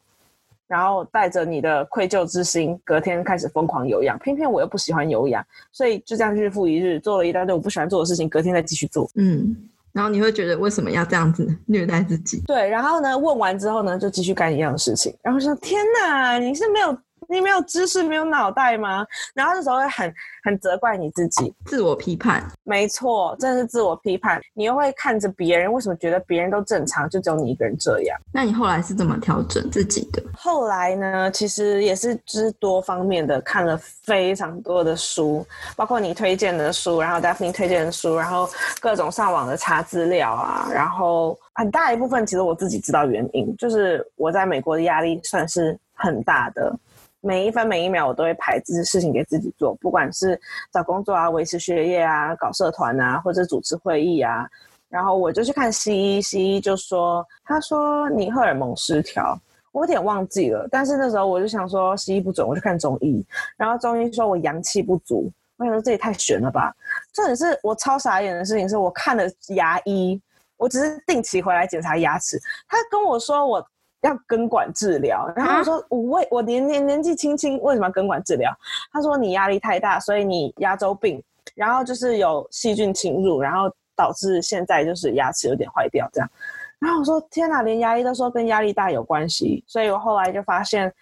[0.69, 9.11] 然后带着你的愧疚之心，隔天开始疯狂有氧，偏偏我又不喜欢有氧，所以就这样日复一日，做了一大堆我不喜欢做的事情，隔天再继续做。
[9.15, 9.57] 嗯，
[9.93, 12.43] 然后你会觉得为什么要这样子虐待自己？
[12.47, 16.97] 对，然后呢，问完之后呢，就继续干一样的事情，然后说：天哪，你是没有。
[17.29, 19.07] 你没有知识，没有脑袋吗？
[19.35, 22.43] 然后这时候会很很责怪你自己，自我批判。
[22.65, 24.41] 没错，真的是自我批判。
[24.55, 28.19] 你又会看着别人，为什么觉得别人都正常，就只有你一个人这样？
[28.33, 30.23] 那你后来是怎么调整自己的？
[30.35, 38.49] 后来呢，其实也是知多方面的，看了非常多的书，包括你推荐的书，然后 Daphne 推荐的书，然后
[38.81, 46.75] 各种上网的查资料啊，然后很大一部分其实我自己知道原因，就是我在美国的压力算是很大的。
[47.21, 50.41] 每一分每一秒，我都会排这些事情给自己做，不管是
[50.73, 54.49] 找工作啊、维持学业啊、搞社团啊，或者主持会议啊。
[54.89, 59.37] 然后我就去看西医，西医就说，他说你荷尔蒙失调，
[59.73, 60.69] 我有点忘记了。
[60.71, 63.25] 但是那时候我就想说，西医不准，我就看中医。
[63.57, 66.73] 然后中医说我阳气不足，我想说这也太悬了吧。
[67.13, 70.21] 重点是我超傻眼的事情是，我看了牙医，
[70.57, 73.69] 我只是定期回来检查牙齿，他跟我说我。
[74.03, 78.57] 要根管治疗，然后我说我为我年年年纪轻轻，为什么要根管治疗？
[78.93, 81.21] 他说你压力太大，所以你牙周病，
[81.55, 86.31] 然后就是有细菌侵入，然后导致现在就是牙齿有点坏掉这样。
[86.79, 90.93] 然后我说天哪，连牙医都说跟压力大有关系，所以我后来就发现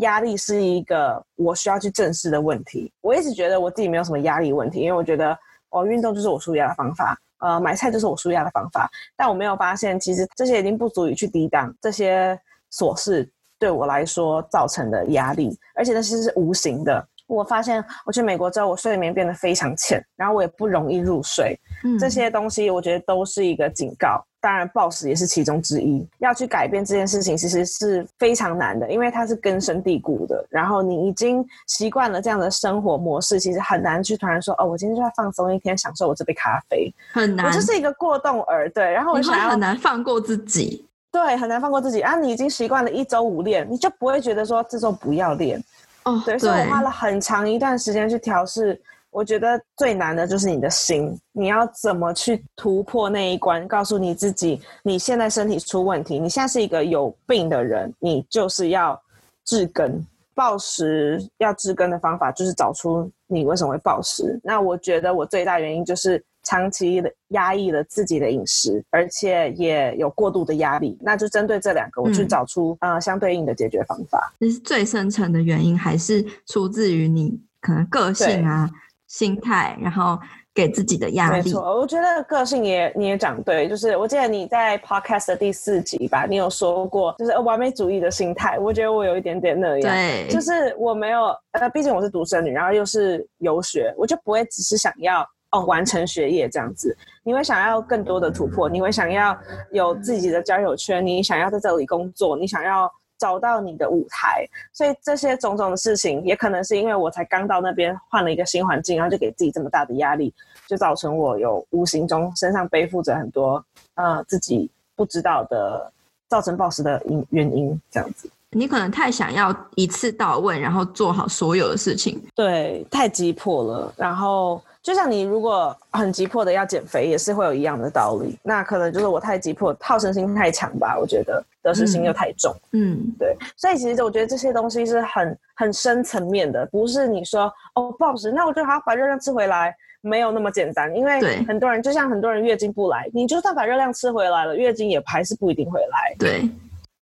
[0.00, 2.92] 压力是一个我需要去正视的问题。
[3.00, 5.38] 我一直觉得我自己没有什么压力问题，因为我觉得
[5.70, 7.16] 哦运动就是我舒压的方法。
[7.42, 12.38] 呃，买菜就是我舒压的方法，但我没有发现，其实这些已经不足以去抵挡这些
[12.72, 13.28] 琐事
[13.58, 17.04] 对我来说造成的压力，而且那些是无形的。
[17.26, 21.58] 我发现我去美国之后，我睡眠变得非常浅，然后我也不容易入睡。
[21.84, 24.24] 嗯，这些东西我觉得都是一个警告。
[24.42, 26.04] 当然，，boss 也是其中之一。
[26.18, 30.44] 要去改变这件事情，其实是非常难的，因为它是根深蒂固的。
[30.50, 37.46] 然后你已经习惯了这样的生活模式，其实很难去突然说：“哦，我今天就要放松一天，享受我这杯咖啡。”很难。
[37.46, 38.82] 我就是一个过动儿，对。
[38.82, 42.00] 然后我想要很难放过自己，对，很难放过自己。
[42.00, 45.62] 啊，你已经习惯了一周五练，你就不会觉得说这周不要练。
[46.02, 46.36] 哦，对。
[46.36, 48.80] 所以我花了很长一段时间去调试。
[49.12, 53.68] 我觉得最难的就是你的心，你要怎么去突破那一关？
[53.68, 59.00] 告诉你自己，你现在身体出问题，你现在是一个有病的人，你就是要
[59.44, 60.04] 治根。
[60.34, 64.40] 暴食要治根的方法，就是找出你为什么会暴食。
[64.42, 74.32] 那我觉得我最大原因就是长期的压抑了自己的饮食，而且也有过度的压力，那就针对这两个，我去嗯找出呃相对应的解决方法。
[74.38, 78.70] 其实最深层的原因还是出自于你可能个性啊、
[79.12, 80.18] 心态，然后
[80.54, 81.36] 给自己的压力。
[81.36, 89.80] 没错，我觉得个性也你也讲对，就是我记得你在 podcast 的第四集吧，你有说过，就是呃完美主义的心态，我觉得我有一点点那样。
[89.82, 99.36] 对，就是我没有，呃，毕竟我是独生女，然后又是游学，我就不会只是想要哦完成学业这样子，你会想要更多的突破，你会想要
[99.72, 102.90] 有自己的交友圈，你想要在这里工作，你想要
[103.22, 110.34] 找到你的舞台，所以这些种种的事情，也可能是因为我才刚到那边换了一个新环境，然后就给自己这么大的压力，
[110.66, 115.92] 就造成我有无形中身上背负着很多呃自己不知道的
[116.28, 118.28] 造成暴食的因原因，这样子。
[118.50, 122.20] 你可能太想要一次到位，然后做好所有的事情。
[122.34, 123.94] 对，太急迫了。
[123.96, 128.36] 然后，就像你如果很急迫的要减肥，也是会有一样的道理。
[128.42, 132.52] 那可能就是我太急迫，好胜心太强吧，我觉得得失心又太重。
[132.72, 140.92] 嗯，对，所以其实我觉得这些东西是很很深层面的，不是你说哦暴食，那我就好好把热量吃回来，没有那么简单。
[140.96, 146.16] 因为很多人就像很多人月经不来，你就算把热量吃回来了，月经也还是不一定会来。
[146.18, 146.50] 对，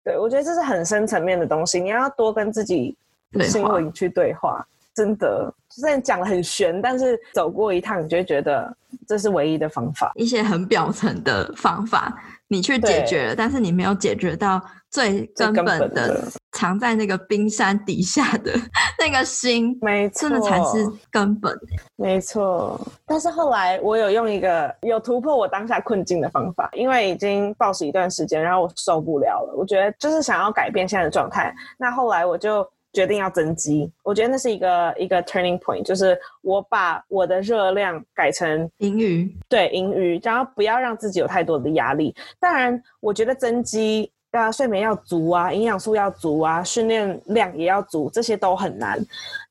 [0.02, 2.96] 对我觉得这是很深层面的东西，你要多跟自己
[3.42, 4.66] 心灵去对话。
[4.96, 8.74] 真的，虽然讲的很玄，但是走过一趟，你就会觉得
[9.06, 10.10] 这是唯一的方法。
[10.14, 12.16] 一些很表层的方法，
[12.48, 14.58] 你去解决了，但是你没有解决到
[14.90, 18.50] 最根本的，藏在那个冰山底下的
[18.98, 21.54] 那个心，没错，真的才是根本。
[21.96, 31.54] 没错，但是后来我有用一个有突破我当下困境的方法，因为已经暴食一段时间，然后我受不了了，我觉得就是想要改变现在的状态。
[31.76, 42.14] 那后来我就决定要增肌，我觉得那是一个一个 turning point，就是我把我的热量改成盈余，对盈余，然后不要让自己有太多的压力。
[42.40, 44.10] 当然，我觉得增肌。
[44.32, 48.98] 啊，睡眠要足啊，营养素要足啊，训练量也要足，这些都很难。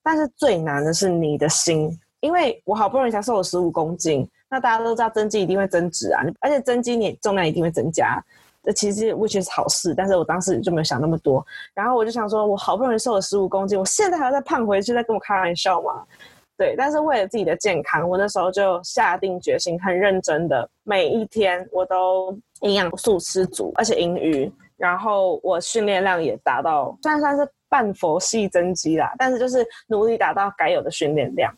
[0.03, 8.23] 但是最难的是你的心，因为我好不容易才瘦了十五公斤，那大家都知道增肌一定会增脂啊，而且增肌你重量一定会增加。
[8.65, 11.45] 这其实 which is 好事，但是我当时就没有想那么多。
[11.73, 16.03] 然后我就想说，我好不容易瘦了十五公斤，我现在还要再胖回去，在跟我开玩笑吗？
[16.57, 31.53] 对，但是为了自己的健康，我那时候就下定决心，很认真的，每一天我都营养素吃足，而且盈余，然后我训练量也达到，虽然算是半佛系增肌啦，但是就是努力达到该有的训练量，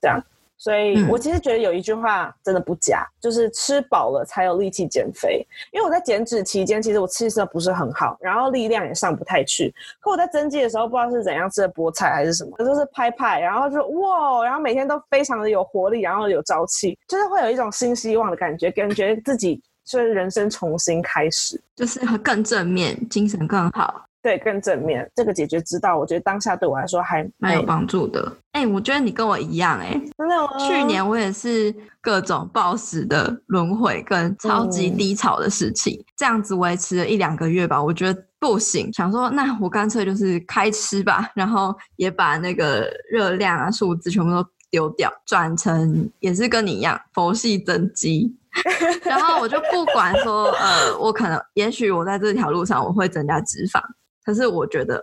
[0.00, 0.22] 这样。
[0.62, 5.44] 所以嗯我其实觉得有一句话真的不假，就是吃饱了才有力气减肥。
[5.72, 9.74] 因为我在减脂期间，其实我吃的不是很好，然后力量也上不太去。
[9.98, 21.60] 可我在增肌的时候，不知道是怎样吃的菠菜还是什么，就是拍拍，然后就哇，然后每天都非常的有活力，然后有朝气，就是会有一种新希望的感觉，感觉自己就是人生重新开始。
[21.74, 28.32] 就是更正面，精神更好，对，更正面这个解决之道，我觉得当下对我来说还蛮有帮助的。
[28.52, 48.36] 哎、我觉得你跟我一样、哎，真的吗去年我也是各种暴食的轮回跟超级嗯低潮的事情，这样子维持了一两个月吧，我觉得不行，想说那我干脆就是开吃吧，然后也把那个热量啊数字全部都丢掉，转成也是跟你一样佛系增肌。
[49.02, 53.80] 然后我就不管说，呃，我可能也许我在这条路上我会增加脂肪，
[54.24, 55.02] 可是我觉得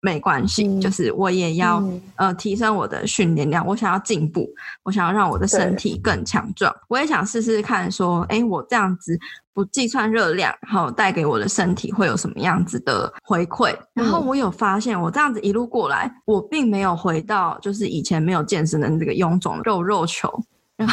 [0.00, 4.48] 没关系，嗯就是我也要、嗯呃提升我的训练量，我想要进步，
[4.84, 9.18] 我想要让我的身体更强壮，我也想试试看说，哎，我这样子
[9.52, 13.76] 不计算热量，然后带给我的身体会有什么样子的回馈？
[13.92, 20.32] 然后嗯我有发现，我这样子一路过来，我并没有回到就是以前没有健身的那个臃肿肉肉球。
[20.78, 20.88] 嗯，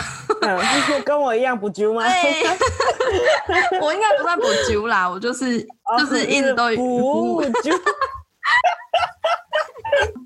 [1.03, 2.03] 跟我一样不揪吗？
[2.07, 5.61] 对， 我应该不算不揪啦，我就是
[5.97, 7.71] 就是一直都有不揪。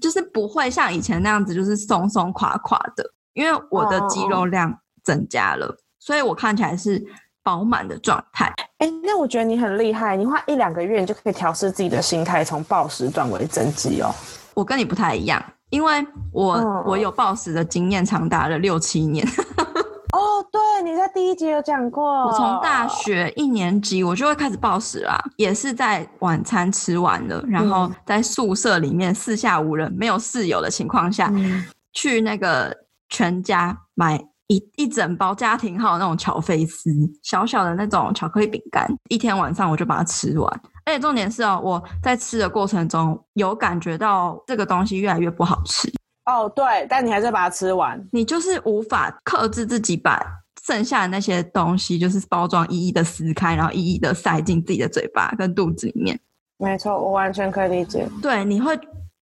[0.02, 7.06] 就是不会像以前那样子，就是松松垮垮的，因为我的肌肉量增加了，所以我看起来是
[7.44, 8.52] 饱满的状态。
[8.80, 14.10] 哎、那我觉得你很厉害，你花一两个月，你就可以调试自己的心态，从暴食转为增肌哦。
[14.54, 19.28] 我跟你不太一样，因为我、嗯我有暴食的经验，长达了六七年。
[20.12, 31.64] 哦，对，你在第一集有讲过，我从大学一年级我就会开始暴食啦，也是在晚餐吃完了，然后嗯在宿舍里面四下无人、没有室友的情况下，嗯
[31.94, 32.76] 去那个
[33.10, 36.90] 全家买一一整包家庭号那种巧菲斯
[37.22, 40.62] 小小的那种巧克力饼干，一天晚上我就把它吃完。
[40.90, 45.88] 而且重点是哦，我在吃的过程中有感觉到这个东西越来越不好吃，
[46.26, 48.04] 哦，对，但你还是把它吃完。
[48.12, 50.20] 你就是无法克制自己把
[50.66, 56.20] 剩下的那些东西就是包装一一的撕开，然后一一的塞进自己的嘴巴跟肚子里面。
[56.58, 58.10] 没错，我完全可以理解。
[58.20, 58.76] 对，你会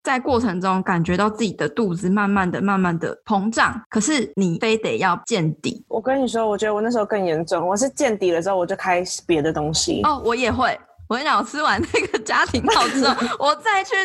[0.03, 5.84] 在过程中感觉到自己的肚子慢慢的、慢慢的膨胀，可是你非得要见底。
[5.88, 10.01] 我跟你说，我觉得我那时候更严重，我是见底了之后，我就开别的东西。
[10.03, 10.80] 哦，我也会。
[11.07, 13.95] 我跟你讲，我吃完那个家庭号之后， 我再去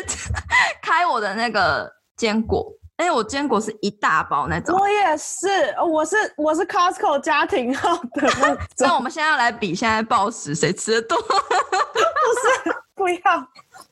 [0.81, 2.71] 开我的那个坚果。
[2.97, 4.77] 哎，我坚果是一大包那种。
[4.77, 5.47] 我也是，
[5.83, 8.57] 我是我是 Costco 家庭号的。
[8.77, 11.17] 那我们现在要来比，现在暴食谁吃的多？
[11.25, 13.47] 不是，不要。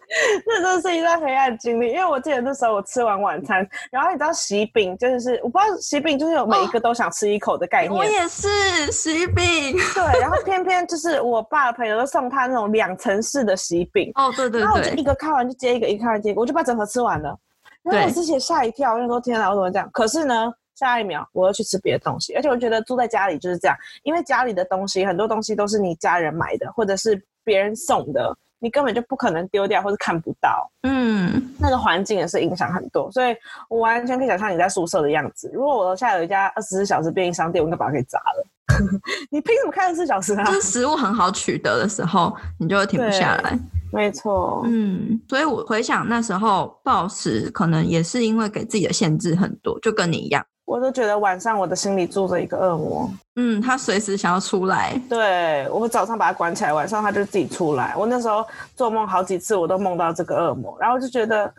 [0.45, 7.93] 那真是一段黑暗经历，因为我记得那时候我吃完晚餐，然后你知道喜饼就是我不知道喜饼就是有每一个都想吃一口的概念。
[7.93, 14.11] 我也是喜饼，对，然后偏偏就是我爸的朋友都送他那种两层式的喜饼。
[14.15, 14.61] 哦，对对对。
[14.61, 17.37] 然后我就一个看完就接一个，一个开完接一个，我就把整盒吃完了。
[17.83, 19.87] 然后我之前吓一跳，我就说天哪，我怎么这样？
[19.93, 28.35] 可是呢，下一秒我又去吃别的东西，而且我觉得住在家里就是这样，因为家里的东西很多东西都是你家人买的，或者是别人送的。
[28.59, 33.35] 你根本就不可能丢掉或者看不到，嗯，那个环境也是影响很多，所以
[33.69, 35.49] 我完全可以想象你在宿舍的样子。
[35.53, 38.45] 如果我楼下有一家二十四小时便利商店，我应该把它给砸了。
[39.31, 40.43] 你凭什么开二十四小时啊？
[40.43, 43.57] 就是食物很好取得的时候，你就会停不下来。
[43.91, 50.45] 没错，嗯，所以我回想那时候暴食，可能也是因为给自己的限制很多，就跟你一样。
[50.69, 55.01] 我都觉得晚上我的心里住着一个恶魔，嗯，他随时想要出来。
[55.09, 57.95] 对我早上把他关起来，晚上他就自己出来。
[57.97, 58.45] 我那时候
[58.75, 61.51] 做梦好几次，我都梦到这个恶魔，然后就觉得，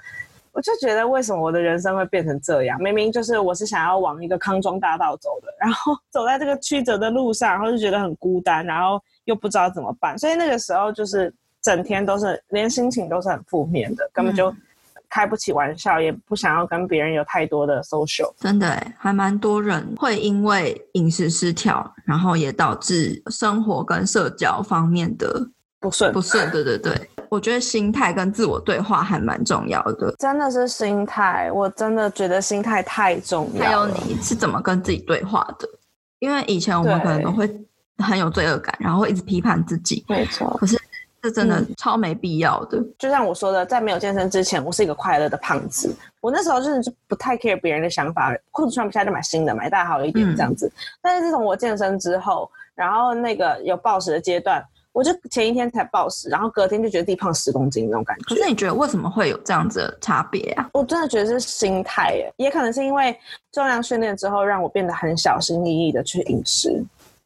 [0.53, 2.81] 我就觉得为什么我的人生会变成这样？
[2.81, 14.55] 明明就是我是想要往一个康庄大道走的，然后走在这个曲折的路上，然后就觉得很孤单，然后又不知道怎么办，所以那个时候就是整天都是连心情都是很负面的，根本就。
[15.11, 18.33] 开不起玩笑，也不想要跟别人有太多的 social。
[18.39, 25.47] 真的，还蛮多人会因为饮食失调，然后也导致生活跟社交方面的
[25.81, 26.13] 不顺。
[26.13, 27.11] 不顺，对对对。
[27.29, 30.15] 我觉得心态跟自我对话还蛮重要的。
[30.19, 33.65] 真的是心态，我真的觉得心态太重要。
[33.65, 35.69] 还有你是怎么跟自己对话的？
[36.21, 37.49] 因为以前我们可能都会
[37.99, 40.05] 很有罪恶感，然后会一直批判自己。
[40.09, 40.57] 没错。
[40.61, 40.81] 可是。
[41.23, 42.83] 这真的超没必要的。
[42.99, 45.95] 就像我说的，在没有健身之前，我是一个快乐的胖子。
[46.21, 50.71] 我那时候真的是不太 care 别人的想法，裤子穿不下就买新的，买大好一点这样子。
[51.03, 58.25] 但是自从我健身之后，然后那个有暴食的阶段，我就前一天才暴食，然后隔天就觉得自己胖十公斤那种感觉。
[58.25, 60.69] 可是你觉得为什么会有这样子的差别啊？
[60.73, 63.15] 我真的觉得是心态耶，也可能是因为
[63.53, 66.83] 重量训练之后，让我变得很小心翼翼的去饮食。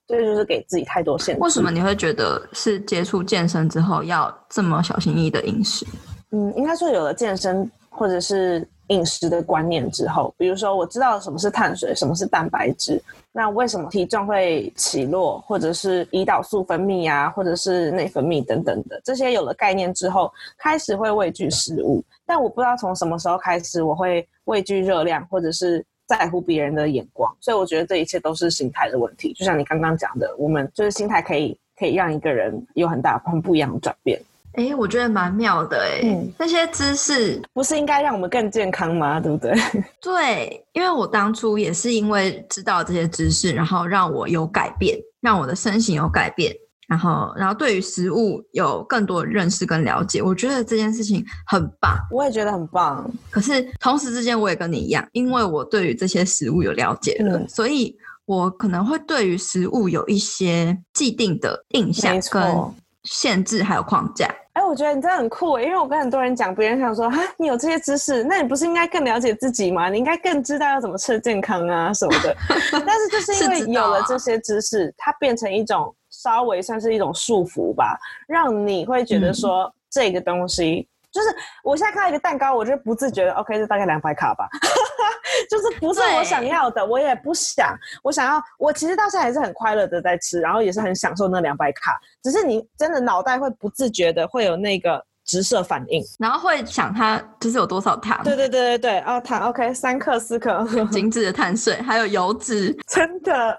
[0.07, 1.40] 这就是给自己太多限制。
[1.40, 5.86] 为什么你会觉得是接触健身之后要这么小心翼翼的饮食？
[6.30, 13.02] 嗯，应该说有了健身或者是饮食的观念之后，比如说我知道什么是碳水，什么是蛋白质，
[13.32, 22.05] 那为什么体重会起落，或者是胰岛素分泌啊，或者是内分泌等等的这些有了概念之后，开始会畏惧食物。
[22.26, 25.82] 但我不知道从什么时候开始，我会畏惧热量，或者是。
[26.18, 29.32] 在乎别人的眼光，所以我觉得这一切都是心态的问题。
[29.32, 34.20] 就像你刚刚讲的，我们就是心态可以可以让一个人有很大很不一样的转变。
[34.52, 39.18] 哎，我觉得蛮妙的哎，那些知识不是应该让我们更健康吗？
[39.18, 39.52] 对不对？
[40.00, 46.54] 对，因为我当初也是因为知道这些知识，然后让我有改变，让我的身形有改变。
[46.87, 51.97] 然后，然后对于食物有更多的认识跟了解，我觉得这件事情很棒。
[52.11, 53.11] 我也觉得很棒。
[53.30, 62.45] 可是同时之间，我也跟你一样，因为我对于这些食物有了解了，所以我可能会对于食物有一些既定的印象跟
[63.05, 64.28] 限制，还有框架。
[64.53, 69.89] 哎，我觉得你真的很酷，因为我跟很多人讲，别人想说，哈，你有这些知识，那你不是应该更了解自己吗？
[69.89, 72.37] 你应该更知道要怎么吃健康啊什么的。
[72.87, 75.95] 但是就是因为有了这些知识，它变成一种。
[76.24, 81.28] 稍微算是一种束缚吧，让你会觉得说这个东西就是
[81.62, 84.48] 我现在看到一个蛋糕，我就不自觉的 OK，这大概两百卡吧，
[85.50, 95.04] 就是不是我想要的，我也不想，我想要，我其实到现在还是很快乐的在吃，然后也是很享受那两百卡，只是你真的脑袋会不自觉的会有那个。
[95.24, 98.22] 直射反应，然后会想它就是有多少糖。
[98.22, 103.58] 对对对对对，哦，糖 OK，三克四克， 精致的碳水，还有油脂，真的。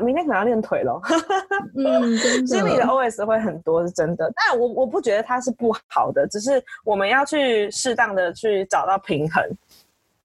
[0.00, 1.00] 明天可能要练腿喽。
[1.76, 4.32] 嗯，心里的 OS 会很多，是真的。
[4.36, 9.44] 但我我不觉得它是不好的，只是我们要去适当的去找到平衡。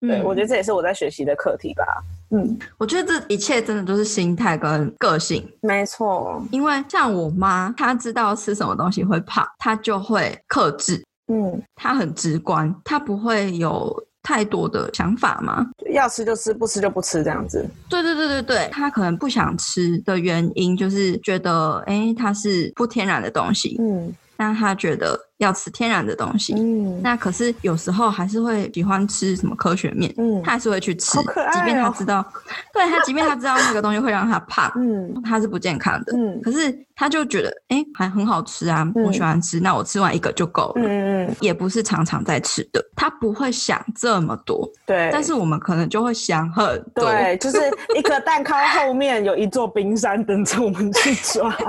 [0.01, 2.03] 对，我觉得这也是我在学习的课题吧。
[2.31, 6.43] 嗯，我觉得这一切真的都是心态跟个性，没错。
[6.51, 11.03] 因为像我妈，她知道吃什么东西会胖，她就会克制。
[11.31, 15.65] 嗯，她很直观，她不会有太多的想法嘛？
[15.93, 17.65] 要吃就吃，不吃就不吃这样子。
[17.89, 23.75] 对对对对对，她可能不想吃的原因就是觉得，哎，它是不天然的东西。
[23.79, 24.13] 嗯。
[24.37, 32.25] 但他觉得要吃天然的东西，嗯，那可是有时候还是会喜欢吃什么科学面，嗯，他还是会去吃，即便他知道，
[32.73, 47.59] 对他，即便他知道那个东西会让他胖，嗯，他是不健康的，嗯，可是他就觉得，哎，还很好吃啊，我喜欢吃，那我吃完一个就够了，嗯嗯，也不是常常在吃的，他不会想这么多，对，但是我们可能就会想很多，对，就是
[47.95, 51.53] 一颗蛋糕后面有一座冰山等着我们去抓。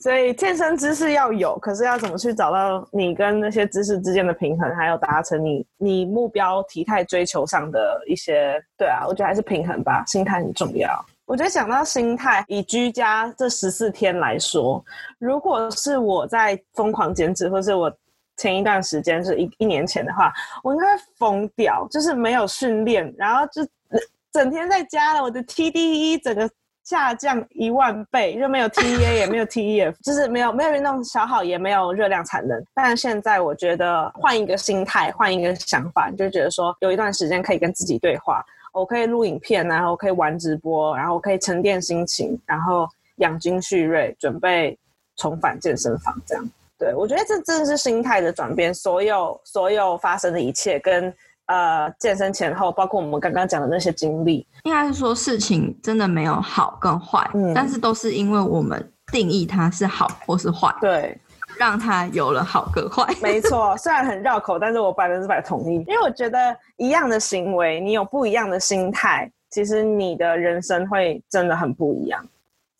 [0.00, 11.04] 所以健身知识要有，可是要怎么去找到你跟那些知识之间的平衡，还有达成你你目标体态追求上的一些，对啊，我觉得还是平衡吧，心态很重要。
[11.26, 14.84] 我觉得讲到心态，以居家这十四天来说，
[15.18, 17.90] 如果是我在疯狂减脂，或是我
[18.36, 20.32] 前一段时间是一一年前的话，
[20.62, 23.66] 我应该疯掉，就是没有训练，然后就
[24.32, 26.50] 整天在家了，我的 TDE 整个。
[26.84, 32.62] 下降一万倍，就没有 T E A 也没有 T E F，就是没有没有运动消耗，也没有热量产能。
[32.74, 44.78] 但现在我觉得换一个心态，换一个想法，就觉得说有一段时间可以跟自己对话，我可以录影片，然后我可以玩直播，然后我可以沉淀心情，然后养精蓄锐，准备
[45.16, 46.14] 重返健身房。
[46.26, 48.74] 这样，对我觉得这真的是心态的转变。
[48.74, 51.14] 所有所有发生的一切跟。
[51.46, 61.18] 呃，健身前后，包括我们刚刚讲的那些经历，应该是说事情真的没有好跟坏，嗯，但是都是因为我们定义它是好或是坏，对，
[61.58, 63.06] 让它有了好跟坏。
[63.20, 72.24] 没错， 虽然很绕口，但是我百分之百同意，因为我觉得一样的行为，你有不一样的心态，其实你的人生会真的很不一样。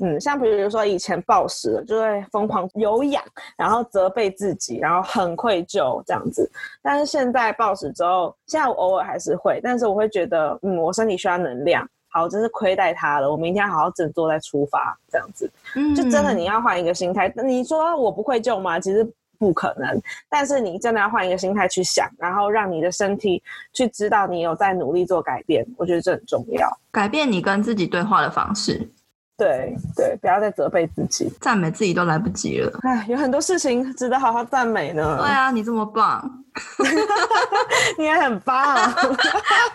[0.01, 3.23] 嗯，像比如说以前暴食就会疯狂有氧，
[3.57, 6.51] 然后责备自己，然后很愧疚这样子。
[6.83, 13.31] 但是现在暴食之后，现在我偶尔还是会，但是我会觉得，嗯，我身体需要能量，好，真是亏待他了。
[13.31, 15.49] 我明天好好振作再出发，这样子。
[15.77, 17.33] 嗯，就真的你要换一个心态。
[17.45, 18.81] 你说我不愧疚吗？
[18.81, 19.97] 其实不可能。
[20.29, 23.41] 但是你真的要换一个心态去想，然后让你的身体
[23.73, 25.65] 去知道你有在努力做改变。
[25.77, 28.91] 我觉得这很重要，改变你跟自己对话的方式。
[29.37, 32.73] 对对，不要再责备自己，赞美自己都来不及了。
[32.83, 35.19] 哎，有很多事情值得好好赞美呢。
[35.21, 36.45] 对啊，你这么棒，
[37.99, 38.77] 你也很棒。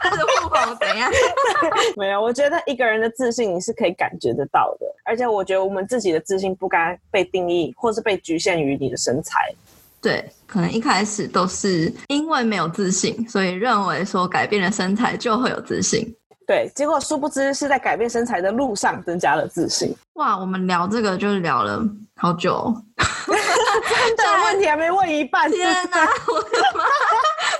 [0.02, 1.12] 但 是不红怎样？
[1.98, 4.86] 没有，我觉得一个人的自信你是可以感觉得到的。
[5.04, 9.54] 而且我觉得我们自己的自信不该被定义，或是被局限于你的身材。
[10.02, 16.16] 对，可能一开始都是因为没有自信，所以认为说改变了身材就会有自信。
[16.50, 19.96] 对，结果殊不知是在改变身材的路上增加了自信。
[20.14, 21.80] 哇，我们聊这个就是聊了
[22.16, 26.84] 好久， 真的问题还没问一半，天哪，我的妈，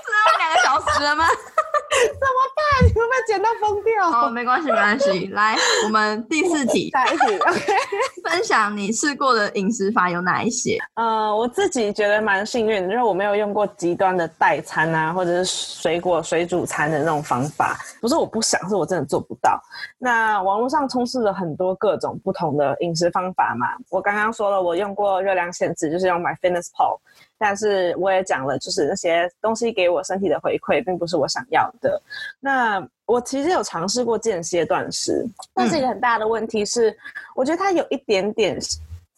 [0.04, 1.24] 这要两个小时了吗？
[2.82, 4.26] 你会不会剪到疯掉？
[4.26, 5.26] 哦，没关系，没关系。
[5.34, 7.72] 来，我们第四题，下一题， OK。
[8.30, 10.78] 分享你试过的饮食法有哪一些？
[10.94, 17.76] 呃，我自己觉得蛮幸运，因为我没有用过极端的代餐啊，或者是水果水煮餐的那种方法。
[18.00, 19.60] 不是我不想，是我真的做不到。
[19.98, 23.68] 那网络上充斥了很多各种不同的饮食方法嘛。
[23.90, 26.98] 我刚刚说了，我用过热量限制，就是用 MyFitnessPal。
[27.42, 31.98] 但是我也讲了，就是那些东西给我身体的回馈，并不是我想要的。
[32.38, 36.94] 那我其实有尝试过间歇断食，但是一个很大的问题是，
[37.34, 38.58] 我觉得它有一点点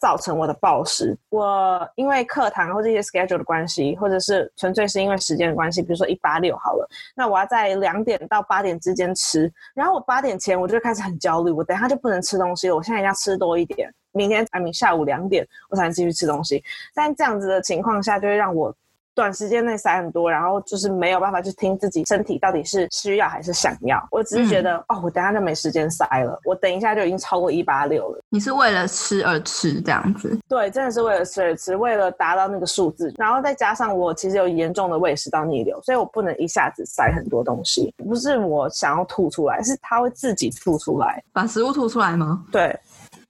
[0.03, 1.17] 造成我的暴食。
[1.29, 6.85] 我因为课堂或这些 schedule 的关系，或者是纯粹是因为时间的关系，比如说一八六好了，
[7.15, 13.89] 那我要在两点到八点之间吃，然后我八点前我就开始很焦虑，我等下就不能吃东西了，我现在要吃多一点。
[14.11, 16.61] 明天还明下午两点，我才能继续吃东西。
[16.93, 18.75] 但这样子的情况下，就会让我
[19.15, 24.01] 短时间内塞很多，然后就是没有办法去听自己身体到底是需要还是想要。
[24.11, 28.19] 我只是觉得，哦，我等下就没时间塞了，我等一下就已经超过一八六了。
[28.29, 30.37] 你是为了吃而吃这样子？
[30.47, 33.13] 对，真的是为了吃而吃，为了达到那个数字。
[33.17, 37.93] 然后再加上我其实有严重的胃食道逆流，所以我不能一下子塞很多东西。
[37.97, 42.43] 不是我想要吐出来，是它会自己吐出来，把食物吐出来吗？
[42.51, 42.77] 对。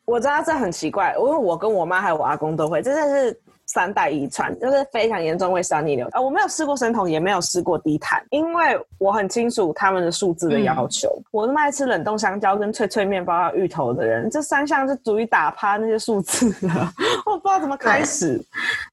[0.05, 3.39] 我知道这很奇怪，因为我跟我妈还有我阿公都会，真的是
[3.73, 6.07] 三代遗传，就是非常严重胃酸逆流。
[6.11, 11.09] 啊，我没有试过生酮，也没有试过低碳，因为我很清楚他们的数字的要求。
[11.31, 16.93] 我那么爱吃冷冻香蕉跟脆脆面包还有芋头的人，这三项就足以打趴那些数字了。
[17.25, 18.39] 我不知道怎么开始，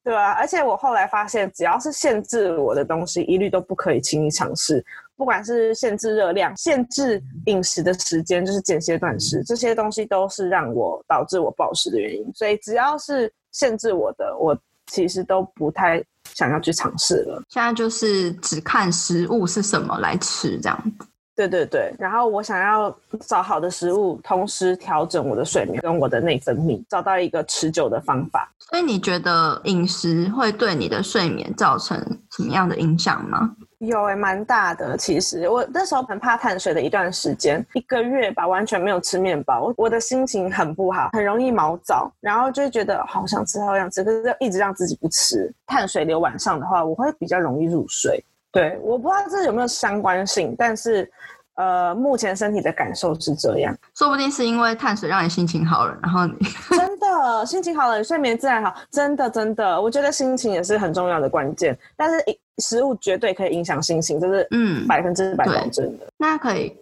[0.02, 0.32] 对吧？
[0.32, 4.82] 而且我后来发现，只要是限制我的东西，一律都不可以轻易尝试。
[5.14, 12.26] 不管是限制热量、限制饮食的时间，就是间歇断食，这些东西都是让我导致我暴食的原因。
[12.34, 14.56] 所以只要是限制我的，我
[14.90, 16.02] 其实都不太
[16.34, 17.42] 想要去尝试了。
[17.48, 21.06] 现在就是只看食物是什么来吃这样子。
[21.36, 22.94] 对对对，然后我想要
[23.26, 28.52] 找好的食物，同时调整我的睡眠跟我的内分泌，找到一个持久的方法。
[28.58, 31.96] 所以你觉得饮食会对你的睡眠造成
[32.36, 33.56] 什么样的影响吗？
[33.80, 34.96] 有诶，蛮大的。
[34.96, 45.50] 其实我那时候很怕碳水的一段时间，一个月吧，完全没有吃面包，我的心情很不好，很容易毛躁，然后就会觉得好想吃，好想吃，可是一直让自己不吃。
[45.66, 48.22] 碳水留晚上的话，我会比较容易入睡。
[48.52, 51.10] 对，我不知道这有没有相关性，但是，
[51.54, 53.74] 呃，目前身体的感受是这样。
[53.94, 56.34] 说不定是因为碳水让你心情好了，然后你
[56.68, 58.72] 真的心情好了，睡眠自然好。
[58.90, 61.76] 真的，真的，我觉得心情也是很重要的关键。
[61.96, 62.24] 但是
[62.58, 66.06] 食物绝对可以影响心情，这是嗯百分之百保证的。
[66.18, 66.76] 那可以，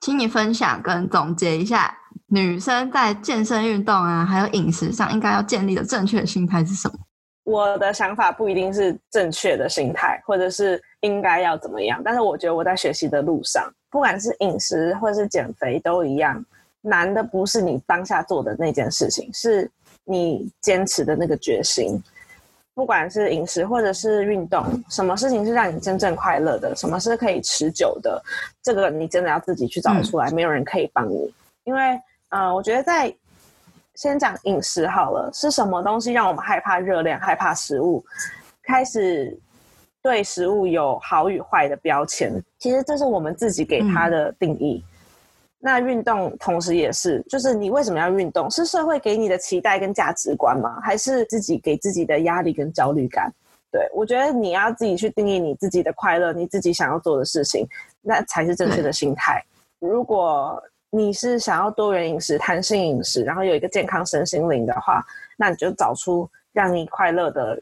[0.00, 1.94] 请你分享跟总结一下，
[2.28, 6.94] 女生在健身运动啊，还有饮食上应该要建立的正确心态是什么？
[7.44, 12.02] 我的想法不一定是正确的心态，或者是应该要怎么样。
[12.04, 16.44] 但是我觉得我在学习的路上，不管是饮食或是减肥都一样，
[16.86, 19.70] 难的不是你当下做的那件事情，是
[20.04, 22.02] 你坚持的那个决心。
[22.74, 28.22] 不管是饮食或者是运动，什么事情是让你真正快乐的，什么是可以持久的，
[28.62, 31.34] 这个你真的要自己去找出来，没有人可以帮你。
[31.64, 33.14] 因为，呃，我觉得在。
[33.98, 38.04] 先讲饮食好了，是什么东西让我们害怕热量、害怕食物，
[38.62, 39.34] 开始
[40.02, 42.30] 对食物有好与坏的标签？
[42.58, 44.84] 其实这是我们自己给它的定义。
[45.58, 48.50] 那运动同时也是，就是你为什么要运动？
[48.50, 50.78] 是社会给你的期待跟价值观吗？
[50.82, 53.32] 还是自己给自己的压力跟焦虑感？
[53.72, 57.66] 对我觉得你要自己去定义你自己的快乐，你自己想要做的事情，
[58.00, 59.42] 那才是正确的心态。
[59.80, 65.04] 如果你是想要多元饮食、弹性饮食，然后有一个健康身心灵的话，
[65.36, 67.60] 那你就找出让你快乐的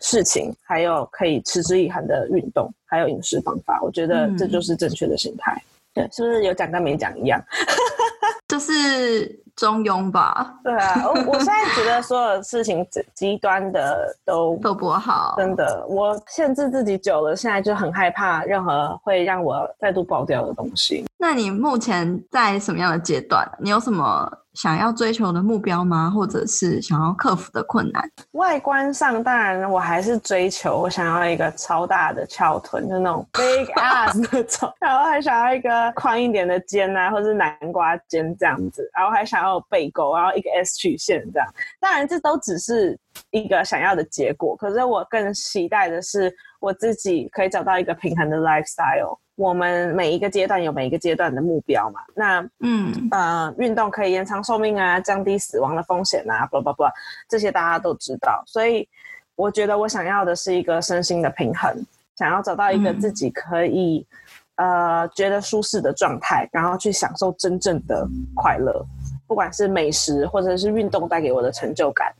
[0.00, 3.80] 事情，还有可以持之以恒的运动，还有饮食方法。
[3.82, 5.56] 我觉得这就是正确的心态。
[5.96, 7.42] 对， 是不是有讲跟没讲一样？
[8.46, 9.26] 就是
[9.56, 10.54] 中庸吧。
[10.62, 15.34] 对啊，我我现在觉得所有事情极端的都 都不好。
[15.36, 21.04] 真的，我限制自己久了，现在就很害怕任何会让我再度爆掉的东西。
[21.18, 23.50] 那你目前在什么样的阶段？
[23.60, 24.30] 你有什么？
[24.56, 26.08] 想要追求的目标吗？
[26.08, 28.02] 或者是想要克服的困难？
[28.32, 41.46] 外观上，当然我还是追求我想要一个超大的翘臀，就那种 big ass 那种，然后还想要一个宽一点的肩啊，或者是南瓜肩这样子，然后还想要背沟，然后一个 S 曲线这样。
[41.78, 42.98] 当然，这都只是
[43.32, 44.56] 一个想要的结果。
[44.56, 49.18] 可是我更期待的是，我自己可以找到一个平衡的 lifestyle。
[49.36, 52.00] 我们每一个阶段有每一个阶段的目标嘛？
[52.14, 56.84] 那嗯呃，运动可以延长寿命啊，降低死亡的风险啊，不不不，
[57.28, 58.42] 这些大家都知道。
[58.46, 58.88] 所以
[59.34, 61.70] 我觉得我想要的是一个身心的平衡，
[62.16, 64.06] 想要找到一个自己可以
[64.54, 68.82] 呃觉得舒适的状态，然后去享受真正的快乐，
[69.26, 72.10] 不管是美食或者是运动带给我的成就感。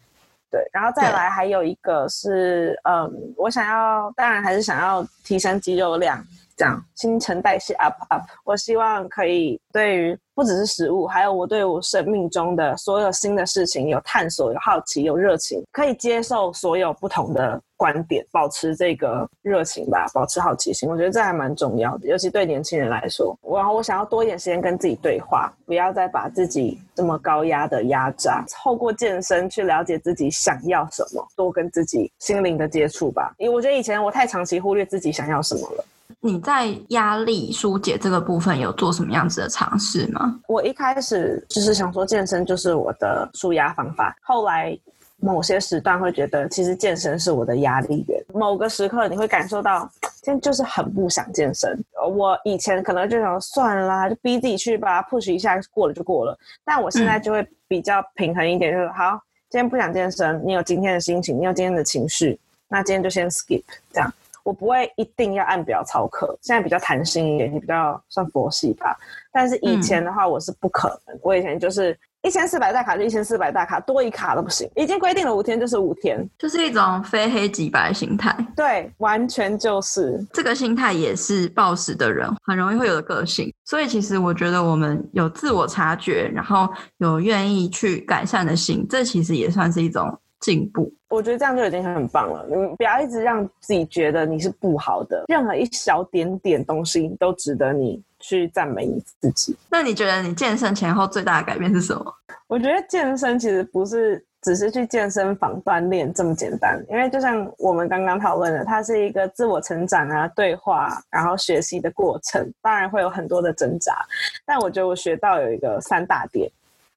[0.51, 6.23] 对，然后再来还有一个是嗯，我想要，当然还是想要提升肌肉量。
[6.57, 23.39] 这样新陈代谢 up up，我希望可以对于不只是食物，还有我对我生命中的所有新的事情有探索、有好奇、有热情，可以接受所有不同的观点，保持这个热情吧，保持好奇心，我觉得这还蛮重要的，尤其对年轻人来说。
[23.43, 33.35] 然后我想要多一点时间跟自己对话，不要再把自己这么高压的压榨，透过健身去了解自己想要什么，多跟自己心灵的接触吧。
[33.39, 35.85] 因为我觉得以前我太长期忽略自己想要什么了。
[36.27, 40.41] 你在压力疏解这个部分有做什么样子的尝试吗？
[40.49, 44.77] 我一开始就是想说健身就是我的舒压方法，后来
[45.21, 48.21] 某些时段会觉得其实健身是我的压力源。
[48.35, 49.89] 某个时刻你会感受到，
[50.21, 51.79] 今天就是很不想健身。
[52.13, 56.37] 我以前可能就想算了，就逼自己去吧，push 一下过了就过了。
[56.65, 59.13] 但我现在就会比较平衡一点，就是好，
[59.49, 62.37] 今天不想健身，你有今天的心情，你有今天的情绪，
[62.69, 63.63] 那今天就先 skip
[63.93, 64.13] 这样。
[64.47, 68.97] 我不会一定要按表操课，现在比较弹性一点，也比较算佛系吧。
[69.33, 71.19] 但是以前的话，我是不可能。
[71.21, 74.71] 我以前就是一千四百大卡就一千四百大卡，多一卡都不行。
[74.77, 78.33] 已经规定了五天就是五天，就是一种非黑即白心态。
[78.55, 83.53] 对，完全就是这个心态，也是暴食的人很容易会有的个性。
[83.65, 86.69] 所以其实我觉得，我们有自我察觉，然后
[86.99, 90.17] 有愿意去改善的心，这其实也算是一种。
[90.47, 92.47] 进步，我觉得这样就已经很棒了。
[92.49, 99.57] 你不要一直让自己觉得你是不好的，任何一小点点东西都值得你去赞美你自己。
[99.69, 102.15] 那你觉得你健身前后最大的改变是什么？
[102.47, 113.97] 我觉得健身其实不是只是去健身房锻炼这么简单，因为就像我们刚刚讨论的，它是一个自我成长啊、对话，然后学习的过程，当然会有很多的挣扎。
[114.45, 116.49] 但我觉得我学到有一个三大点，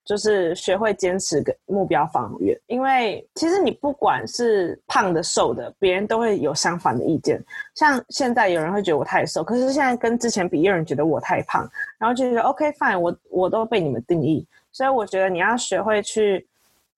[0.06, 2.60] 就是学会坚持跟目标放远。
[2.68, 7.44] 因为其实你不管是胖的、瘦的，别人都会有相反的意见。
[7.76, 14.48] 像现在有人会觉得我太瘦，可是现在跟之前比，有人觉得我太胖，然后就觉得 OK fine，我我都被你们定义。
[14.72, 16.48] 所以我觉得你要学会去。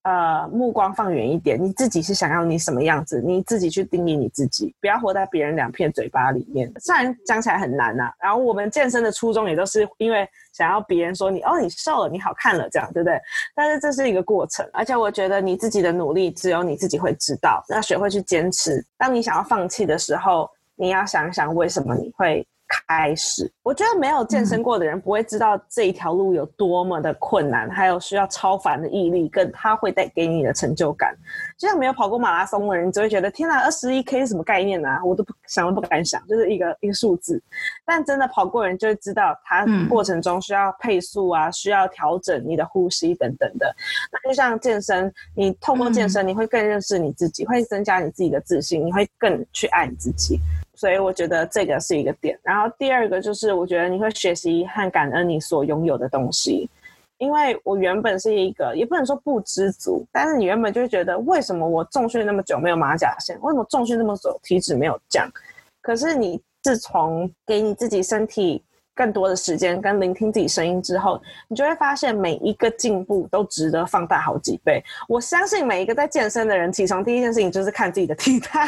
[0.03, 6.71] 呃，目光放远一点，你自己是想要你什么样子，你自己去定义你自己，不要活在别人两片嘴巴里面。
[6.79, 13.19] 虽然讲起来很难呐，然后我们健身的初衷也都是因为想要别人说你哦，你瘦了，你好看了，这样对不对？
[13.53, 18.83] 但是这是一个过程，而且我觉得你自己的努力只有你自己会知道，要学会去坚持。
[18.97, 22.47] 当你想要放弃的时候，你要想想为什么你会。
[22.87, 31.13] 开始，我觉得没有健身过的人不会知道这一条路有多么的困难，还有需要超凡的毅力，跟他会带给你的成就感。
[31.57, 34.97] 就像没有跑过马拉松的人，你只会觉得天哪，二十一 K 是什么概念呢？
[35.03, 37.41] 我都不想都不敢想，就是一个一个数字。
[37.85, 43.75] 但真的跑过人就会知道，它过程中需要配速啊，需要调整你的呼吸等等的。
[44.11, 50.39] 那就像健身，你透过健身，你会更认识你自己，会增加你自己的自信，你会更去爱你自己。
[50.81, 56.67] 所以我觉得这个是一个点，然后第二个就是我觉得你会学习和感恩你所拥有的东西，
[57.19, 65.31] 因为我原本是一个也不能说不知足，但是你原本就觉得为什么我重训那么久没有马甲线，为什么重训那么久体脂没有降，
[65.83, 68.63] 可是你自从给你自己身体。
[68.93, 74.83] 更多的时间跟聆听自己声音之后，你就会发现每一个进步都值得放大好几倍。
[75.07, 78.67] 我相信每一个在健身的人，起床第一件事情就是看自己的体态，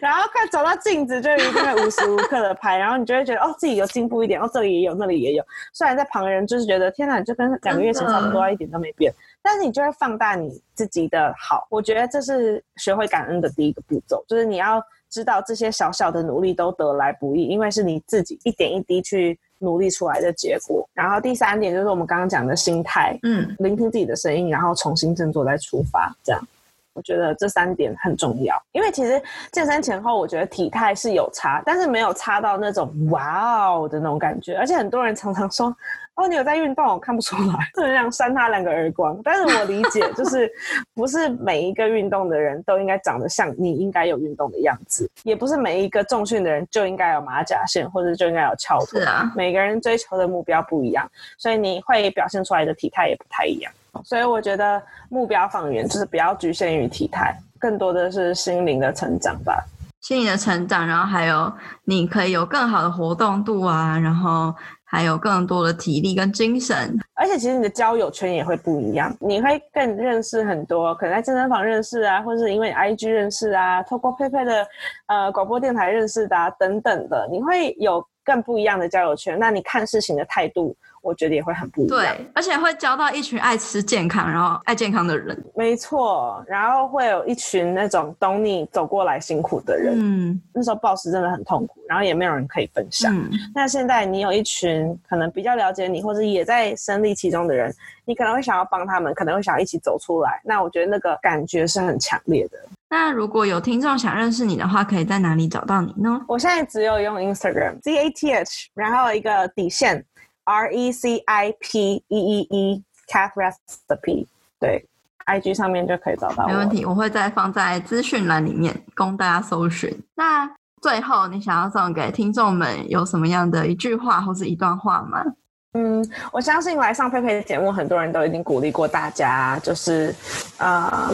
[0.00, 5.44] 然后看走到镜子就一定会无时无刻的拍，然后你就会觉得哦自己有进步一点，哦这里也有那里也有。
[5.72, 11.66] 虽然在旁人就是觉得天哪，就跟两个月前差不多，一点都没变，但是你就会放大你自己的好。
[11.70, 14.82] 我觉得这是学会感恩的第一个步骤，就是你要
[15.14, 19.38] 知道这些小小的努力都得来不易，因为是你自己一点一滴去。
[19.60, 20.86] 努力出来的结果。
[20.92, 26.48] 然后第三点就是我们刚刚讲的心态，嗯，聆听自己的声音，然后重新振作再出发，这样。
[26.92, 34.54] 我觉得这三点很重要，因为其实健身前后，我觉得体态是有差，但是没有差到那种哇哦的那种感觉。
[34.56, 35.74] 而且很多人常常说。
[36.16, 39.18] 哦，你有在运动，我看不出来， 很想扇他两个耳光。
[39.24, 40.48] 但是我理解，就是
[40.94, 49.02] 不是每一个运动的人都应该长得像你应该有运动的样子，也不是每一个重训的人就应该有马甲线或者就应该有翘臀。
[49.02, 51.04] 是啊，每个人追求的目标不一样，
[51.36, 53.72] 所以你会表现出来的体态也不太一样。
[54.04, 59.64] 所以我觉得目标放远，就是不要局限于体态，更多的是心灵的成长吧。
[60.00, 61.52] 心灵的成长，然后还有
[61.84, 64.54] 你可以有更好的活动度啊，然后。
[64.94, 74.64] 还有更多的体力跟精神，而且其实你的交友圈也会不一样，你会更认识很多，可能在健身房认识啊，或是因为 IG 认识啊，透过佩佩的
[75.06, 80.76] 呃广播电台认识的啊，等等的，你会有更不一样的交友圈，那你看事情的态度。
[81.04, 85.38] 我觉得也会很不一样，对，而且会交到一群爱吃健康，然后爱健康的人。
[85.54, 89.94] 没错，然后会有一群那种懂你走过来辛苦的人。
[89.96, 93.14] 嗯，那时候暴食真的很痛苦，然后也没有人可以分享。
[93.54, 97.70] 那现在你有一群可能比较了解你，或者也在身历其中的人，
[98.06, 100.40] 你可能会想要帮他们，可能会想要一起走出来。
[100.42, 102.58] 那我觉得那个感觉是很强烈的。
[102.88, 106.24] 那如果有听众想认识你的话，可以在哪里找到你呢？
[106.28, 110.02] 我现在只有用 Instagram Z A T H，然后一个底线。
[110.44, 114.26] R E C I P E E E Cat Recipe，
[114.60, 114.86] 对
[115.24, 116.46] ，I G 上面就可以找到。
[116.46, 119.94] 没问题，我会再放在资讯栏里面供大家搜寻。
[120.14, 125.24] 那最后，你想要送给听众们有什么样的一句话或是一段话吗？
[125.72, 130.14] 嗯，我相信来上佩佩的节目，很多人都已经鼓励过大家，就是
[130.58, 131.10] 呃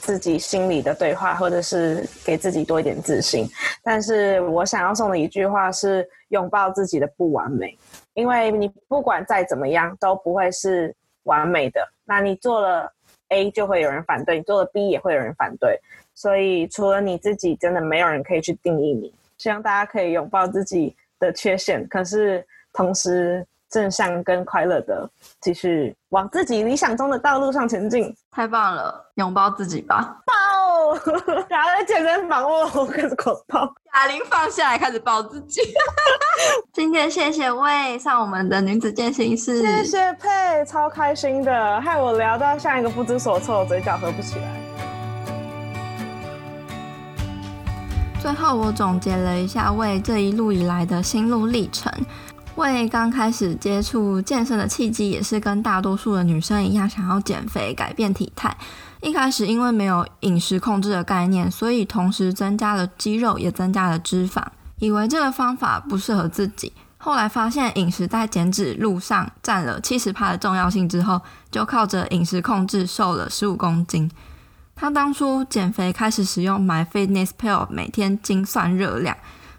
[0.00, 3.46] 自己心里的对话，或者是给自己多一点自信。
[3.82, 7.76] 但是我想要送的一句话是：拥抱自己的不完美。
[8.14, 10.94] 因为你不管再怎么样都不会是
[11.24, 12.92] 完美的，那你做了
[13.28, 15.78] A 就会有人反对，你做了 B 也会有人反对，
[16.14, 19.14] 所以除了你自己，真的没有人可以去定义你。
[19.36, 23.44] 希望大家可以拥抱自己的缺陷，可是同时
[23.74, 25.10] 正向跟快乐的
[25.40, 28.14] 继续往自己理想中的道路上前进。
[28.30, 30.16] 太棒了，拥抱自己吧！
[30.24, 30.94] 抱，
[31.48, 33.62] 然后在健身房哦开始狂抱。
[33.94, 35.60] 哑铃放下来，开始抱自己。
[36.72, 44.60] 今天谢谢魏上我们的女子健心室，谢谢佩，超开心的，害我聊到像一个不知所措，嘴角合不起来。
[48.22, 51.92] 最后我总结了一下魏这一路以来的心路历程。
[52.56, 58.56] 为刚开始接触健身的契机，也是跟大多数的女生一样，想要减肥、改变体态。
[59.00, 64.42] 一开始因为没有饮食控制的概念，所以同时增加了肌肉，也增加了脂肪，
[64.78, 66.72] 以为这个方法不适合自己。
[66.96, 74.10] 后来发现饮食在减脂路上占了七十帕的重要性之后，就靠着饮食控制瘦了十五公斤。
[74.74, 79.14] 他当初减肥开始使用 MyFitnessPal，每天精算热量，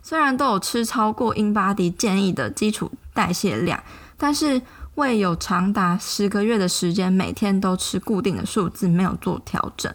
[0.08, 3.82] 虽然都有吃超过英巴迪建议的基础代谢量，
[4.18, 4.62] 但是
[4.94, 9.92] 胃有长达十个月的时间每天都吃固定的数字，没有做调整。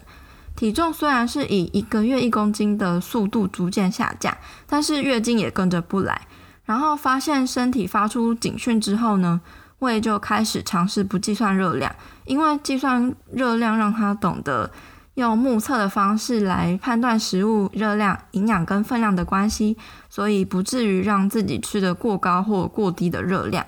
[0.53, 4.37] 体重虽然是以一个月一公斤的速度逐渐下降，
[4.67, 6.27] 但是月经也跟着不来。
[6.65, 9.39] 然后发现身体发出警讯之后呢，
[9.79, 11.89] 胃就开始尝试不计算热量，
[12.25, 14.69] 因为计算热量让他懂得
[15.15, 19.77] 用目测的方式来判断食物热量、营养跟分量的关系，
[20.09, 23.65] 所以不至于让自己吃的过高或过低的热量。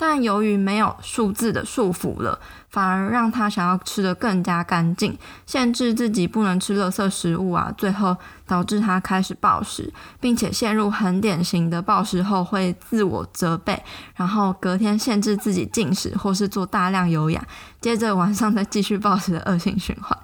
[0.00, 2.38] 但由于没有数字的束缚了，
[2.70, 8.16] 反而让他想要吃的更加干净，限制自己不能吃垃圾食物啊，最后
[8.46, 13.82] 导致他开始暴食，并且陷入很典型的暴食后会自我责备，
[14.14, 17.44] 然后隔天限制自己进食或是做大量有氧，
[17.80, 20.16] 接着晚上再继续暴食的恶性循环。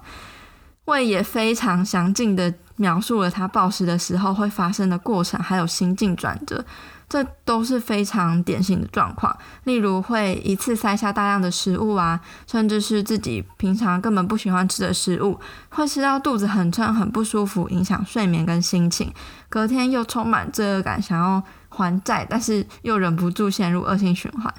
[0.85, 6.63] 胃也非常详尽的描述了他暴食的时候会发生的过程，还有心境转折。
[7.07, 19.13] 这都是非常典型的状况，例如会一次塞下大量的食物啊，甚至是自己平常根本不喜欢吃的食物，会吃到肚子很撑、很不舒服，影响睡眠跟心情。
[19.49, 24.51] 隔天又充满罪恶感，想要还债，但是又忍不住陷入恶性循环。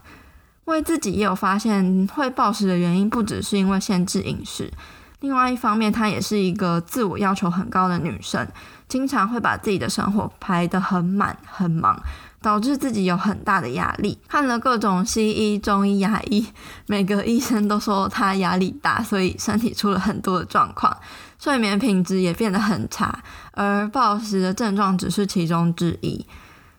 [0.66, 4.72] 为自己也有发现，会暴食的原因不只是因为限制饮食，
[5.20, 8.46] 另外一方面，她也是一个自我要求很高的女生，
[8.88, 12.00] 经常会把自己的生活排得很满、很忙。
[12.42, 16.46] 导致自己有很大的压力，看了各种西医、中医、牙医，
[16.86, 20.96] 每个医生都说她压力大，所以身体出了很多的状况，
[21.40, 23.18] 睡眠品质也变得很差，
[23.50, 26.24] 而暴食的症状只是其中之一。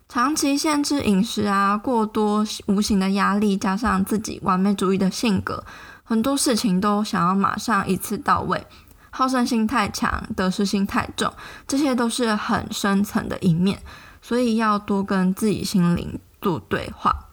[0.08, 5.62] 长期限制饮食啊，过多无形的压力，加上自己完美主义的性格，
[6.08, 8.66] 很多事情都想要马上一次到位，
[9.10, 11.32] 好胜心太强，得失心太重，
[11.68, 13.78] 这些都是很深层的一面。
[14.22, 17.26] 所以要多跟自己心灵做对话。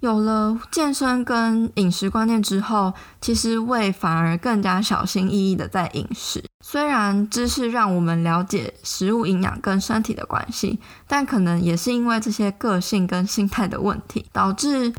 [0.00, 6.44] 有了健身跟饮食观念之后，其实胃反而更加小心翼翼的在饮食。
[6.60, 14.92] 虽然知识让我们了解食物营养跟身体的关系，但可能也是因为这些个性跟心态的问题，导致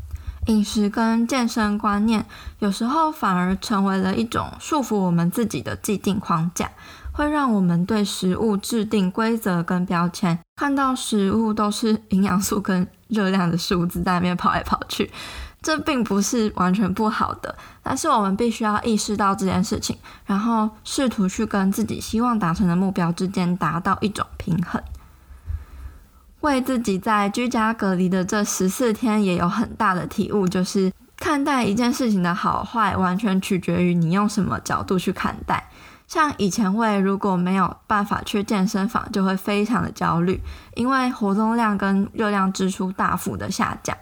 [0.48, 2.24] 饮食跟健身观念
[2.58, 6.70] 有时候反而成为了一种束缚我们自己的既定框架。
[7.12, 15.10] 会让我们对食物制定规则跟标签，看到食物都是营养素跟热量的数字在那边跑来跑去，
[15.60, 24.80] 这并不是完全不好的，但是我们必须要意识到这件事情，然后试图去跟自己希望达成的目标之间达到一种平衡。
[26.40, 35.68] 为自己在居家隔离的这十四天也有很大的体悟，就是看待一件事情的好坏，完全取决于你用什么角度去看待。
[36.06, 40.40] 像以前会如果没有办法去健身房，就会非常的焦虑，
[40.74, 43.94] 因为活动量跟热量支出大幅的下降。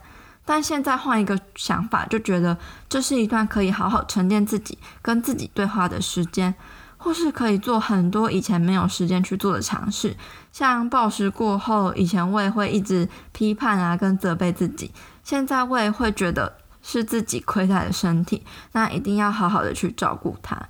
[0.44, 2.56] 但现在换一个想法，就觉得
[2.88, 6.54] 这是一段可以好好沉淀自己、跟自己对话的时间，
[7.06, 10.16] 或是可以做很多以前没有时间去做的尝试。
[10.50, 14.90] 像暴食过后，以前我也会一直批判啊，跟责备自己，
[15.22, 18.42] 现在我也会觉得是自己亏待了身体，
[18.72, 20.60] 那一定要好好的去照顾它。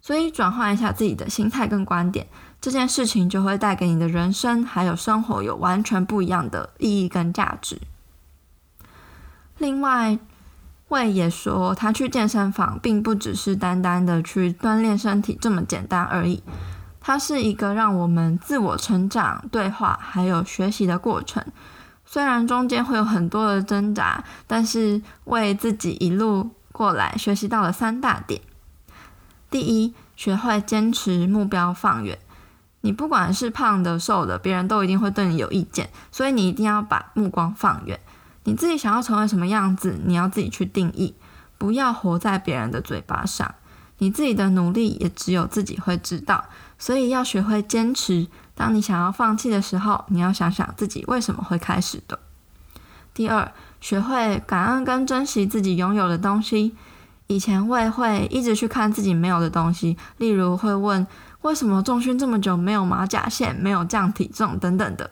[0.00, 2.26] 所以转换一下自己的心态跟观点，
[2.58, 7.78] 这件事情就会带给你的人生还有生活有完全不一样的意义跟价值。
[9.58, 10.18] 另外，
[10.92, 16.42] 魏也说，他去健身房并不只是单单的去锻炼身体这么简单而已，
[17.00, 21.42] 它是一个让我们自我成长、对话还有学习的过程。
[22.04, 28.42] 虽然中间会有很多的挣扎，但是为自己一路过来学习到了三大点。
[29.50, 32.18] 第一，学会坚持目标放远。
[32.82, 37.98] 你不管是胖的、瘦的，别人都一定会对你有意见，所以你一定要把目光放远。
[38.44, 41.14] 你自己想要成为什么样子，你要自己去定义，
[41.58, 43.54] 不要活在别人的嘴巴上。
[43.98, 46.44] 你自己的努力也只有自己会知道，
[46.76, 48.26] 所以要学会坚持。
[48.54, 52.18] 当你想要放弃的时候，你要想想自己为什么会开始的。
[53.14, 56.74] 第二，学会感恩跟珍惜自己拥有的东西。
[57.28, 61.06] 以前会会一直去看自己没有的东西，例如会问
[61.42, 65.10] 为什么重训这么久没有马甲线、没有降体重等等的。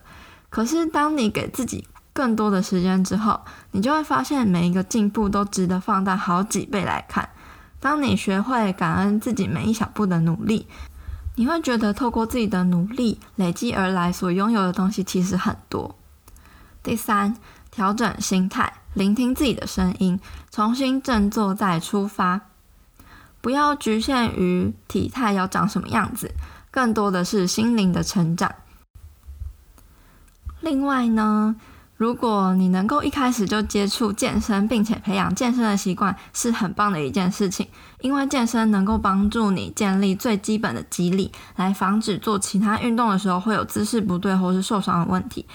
[0.49, 3.39] 可是当你给自己更多的时间之后，
[3.71, 7.29] 你就会发现每一个进步都值得放大好几倍来看。
[7.79, 10.67] 当你学会感恩自己每一小步的努力，
[11.35, 15.95] 你会觉得透过自己的努力累积而来所拥有的东西其实很多。
[16.83, 17.35] 第三，
[17.71, 20.19] 调整心态，聆听自己的声音，
[20.51, 22.41] 重新振作再出发，
[23.39, 26.31] 不要局限于体态要长什么样子，
[26.69, 28.53] 更多的是心灵的成长。
[30.59, 31.55] 另外呢？
[32.01, 37.67] 如果你能够一开始就接触健身，并且培养健身的习惯，是很棒的一件事情。
[37.99, 45.45] 因为健身能够帮助你建立最基本的肌力，来防止做其他运动的时候会有姿势不对或是受伤的问题。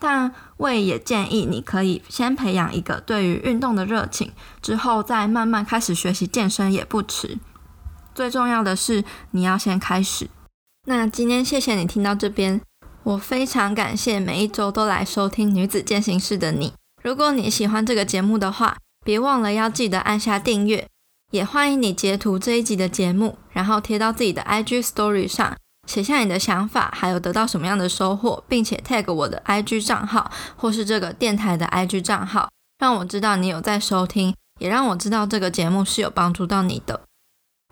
[0.00, 7.38] 但我也建议你可以先培养一个对于运动的热情，之后再慢慢开始学习健身也不迟。
[8.12, 10.28] 最重要的是你要先开始。
[10.88, 12.60] 那今天谢谢你听到这边。
[13.04, 16.72] 我非常感谢每一周都来收听《女子健行室》的你。
[17.02, 20.86] 如果你喜欢这个节目的话，别忘了要记得按下订阅。
[21.32, 25.56] 也欢迎你截图这一集的节目，然后贴到自己的 IG Story 上，
[25.88, 37.00] 写下你的想法，还有得到什么样的收获，并且 tag 我的 IG 账号或是这个电台的 IG 账号，让我知道你有在收听，也让我知道这个节目是有帮助到你的。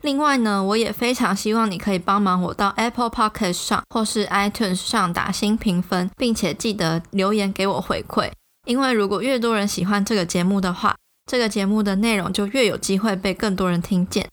[0.02, 8.30] 另外呢，我也非常希望你可以帮忙我到 Apple Podcast 上或是 iTunes 上打新评分，并且记得留言给我回馈。
[8.66, 10.96] 因为如果越多人喜欢这个节目的话，
[11.30, 14.26] 这个节目的内容就越有机会被更多人听见。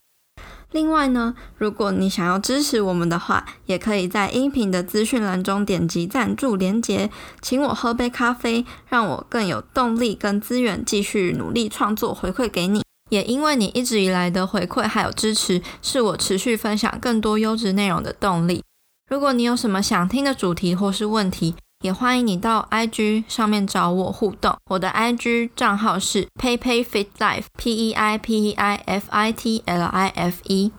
[0.72, 7.10] 另外呢，如果你想要支持我们的话，也可以在音频的资讯栏中点击赞助连结，
[7.42, 12.87] 请我喝杯咖啡，让我更有动力跟资源继续努力创作，回馈给你。
[13.10, 18.64] 也因为你一直以来的回馈还有支持，是我持续分享更多优质内容的动力。
[19.10, 24.58] 如果你有什么想听的主题或是问题，也欢迎你到 IG 上面找我互动。
[24.70, 30.72] 我的 IG 账号是 PeiPeiFitLife，P E I P E I F I T L I F E。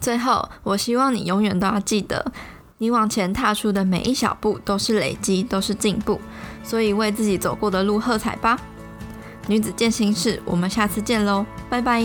[0.00, 2.32] 最后，我希望你永远都要记得，
[2.78, 6.20] 你往前踏出的每一小步都是累积，都是进步。
[6.62, 8.60] 所以，为自己走过的路喝彩吧！
[9.46, 12.04] 女子健心室，我们下次见喽，拜拜。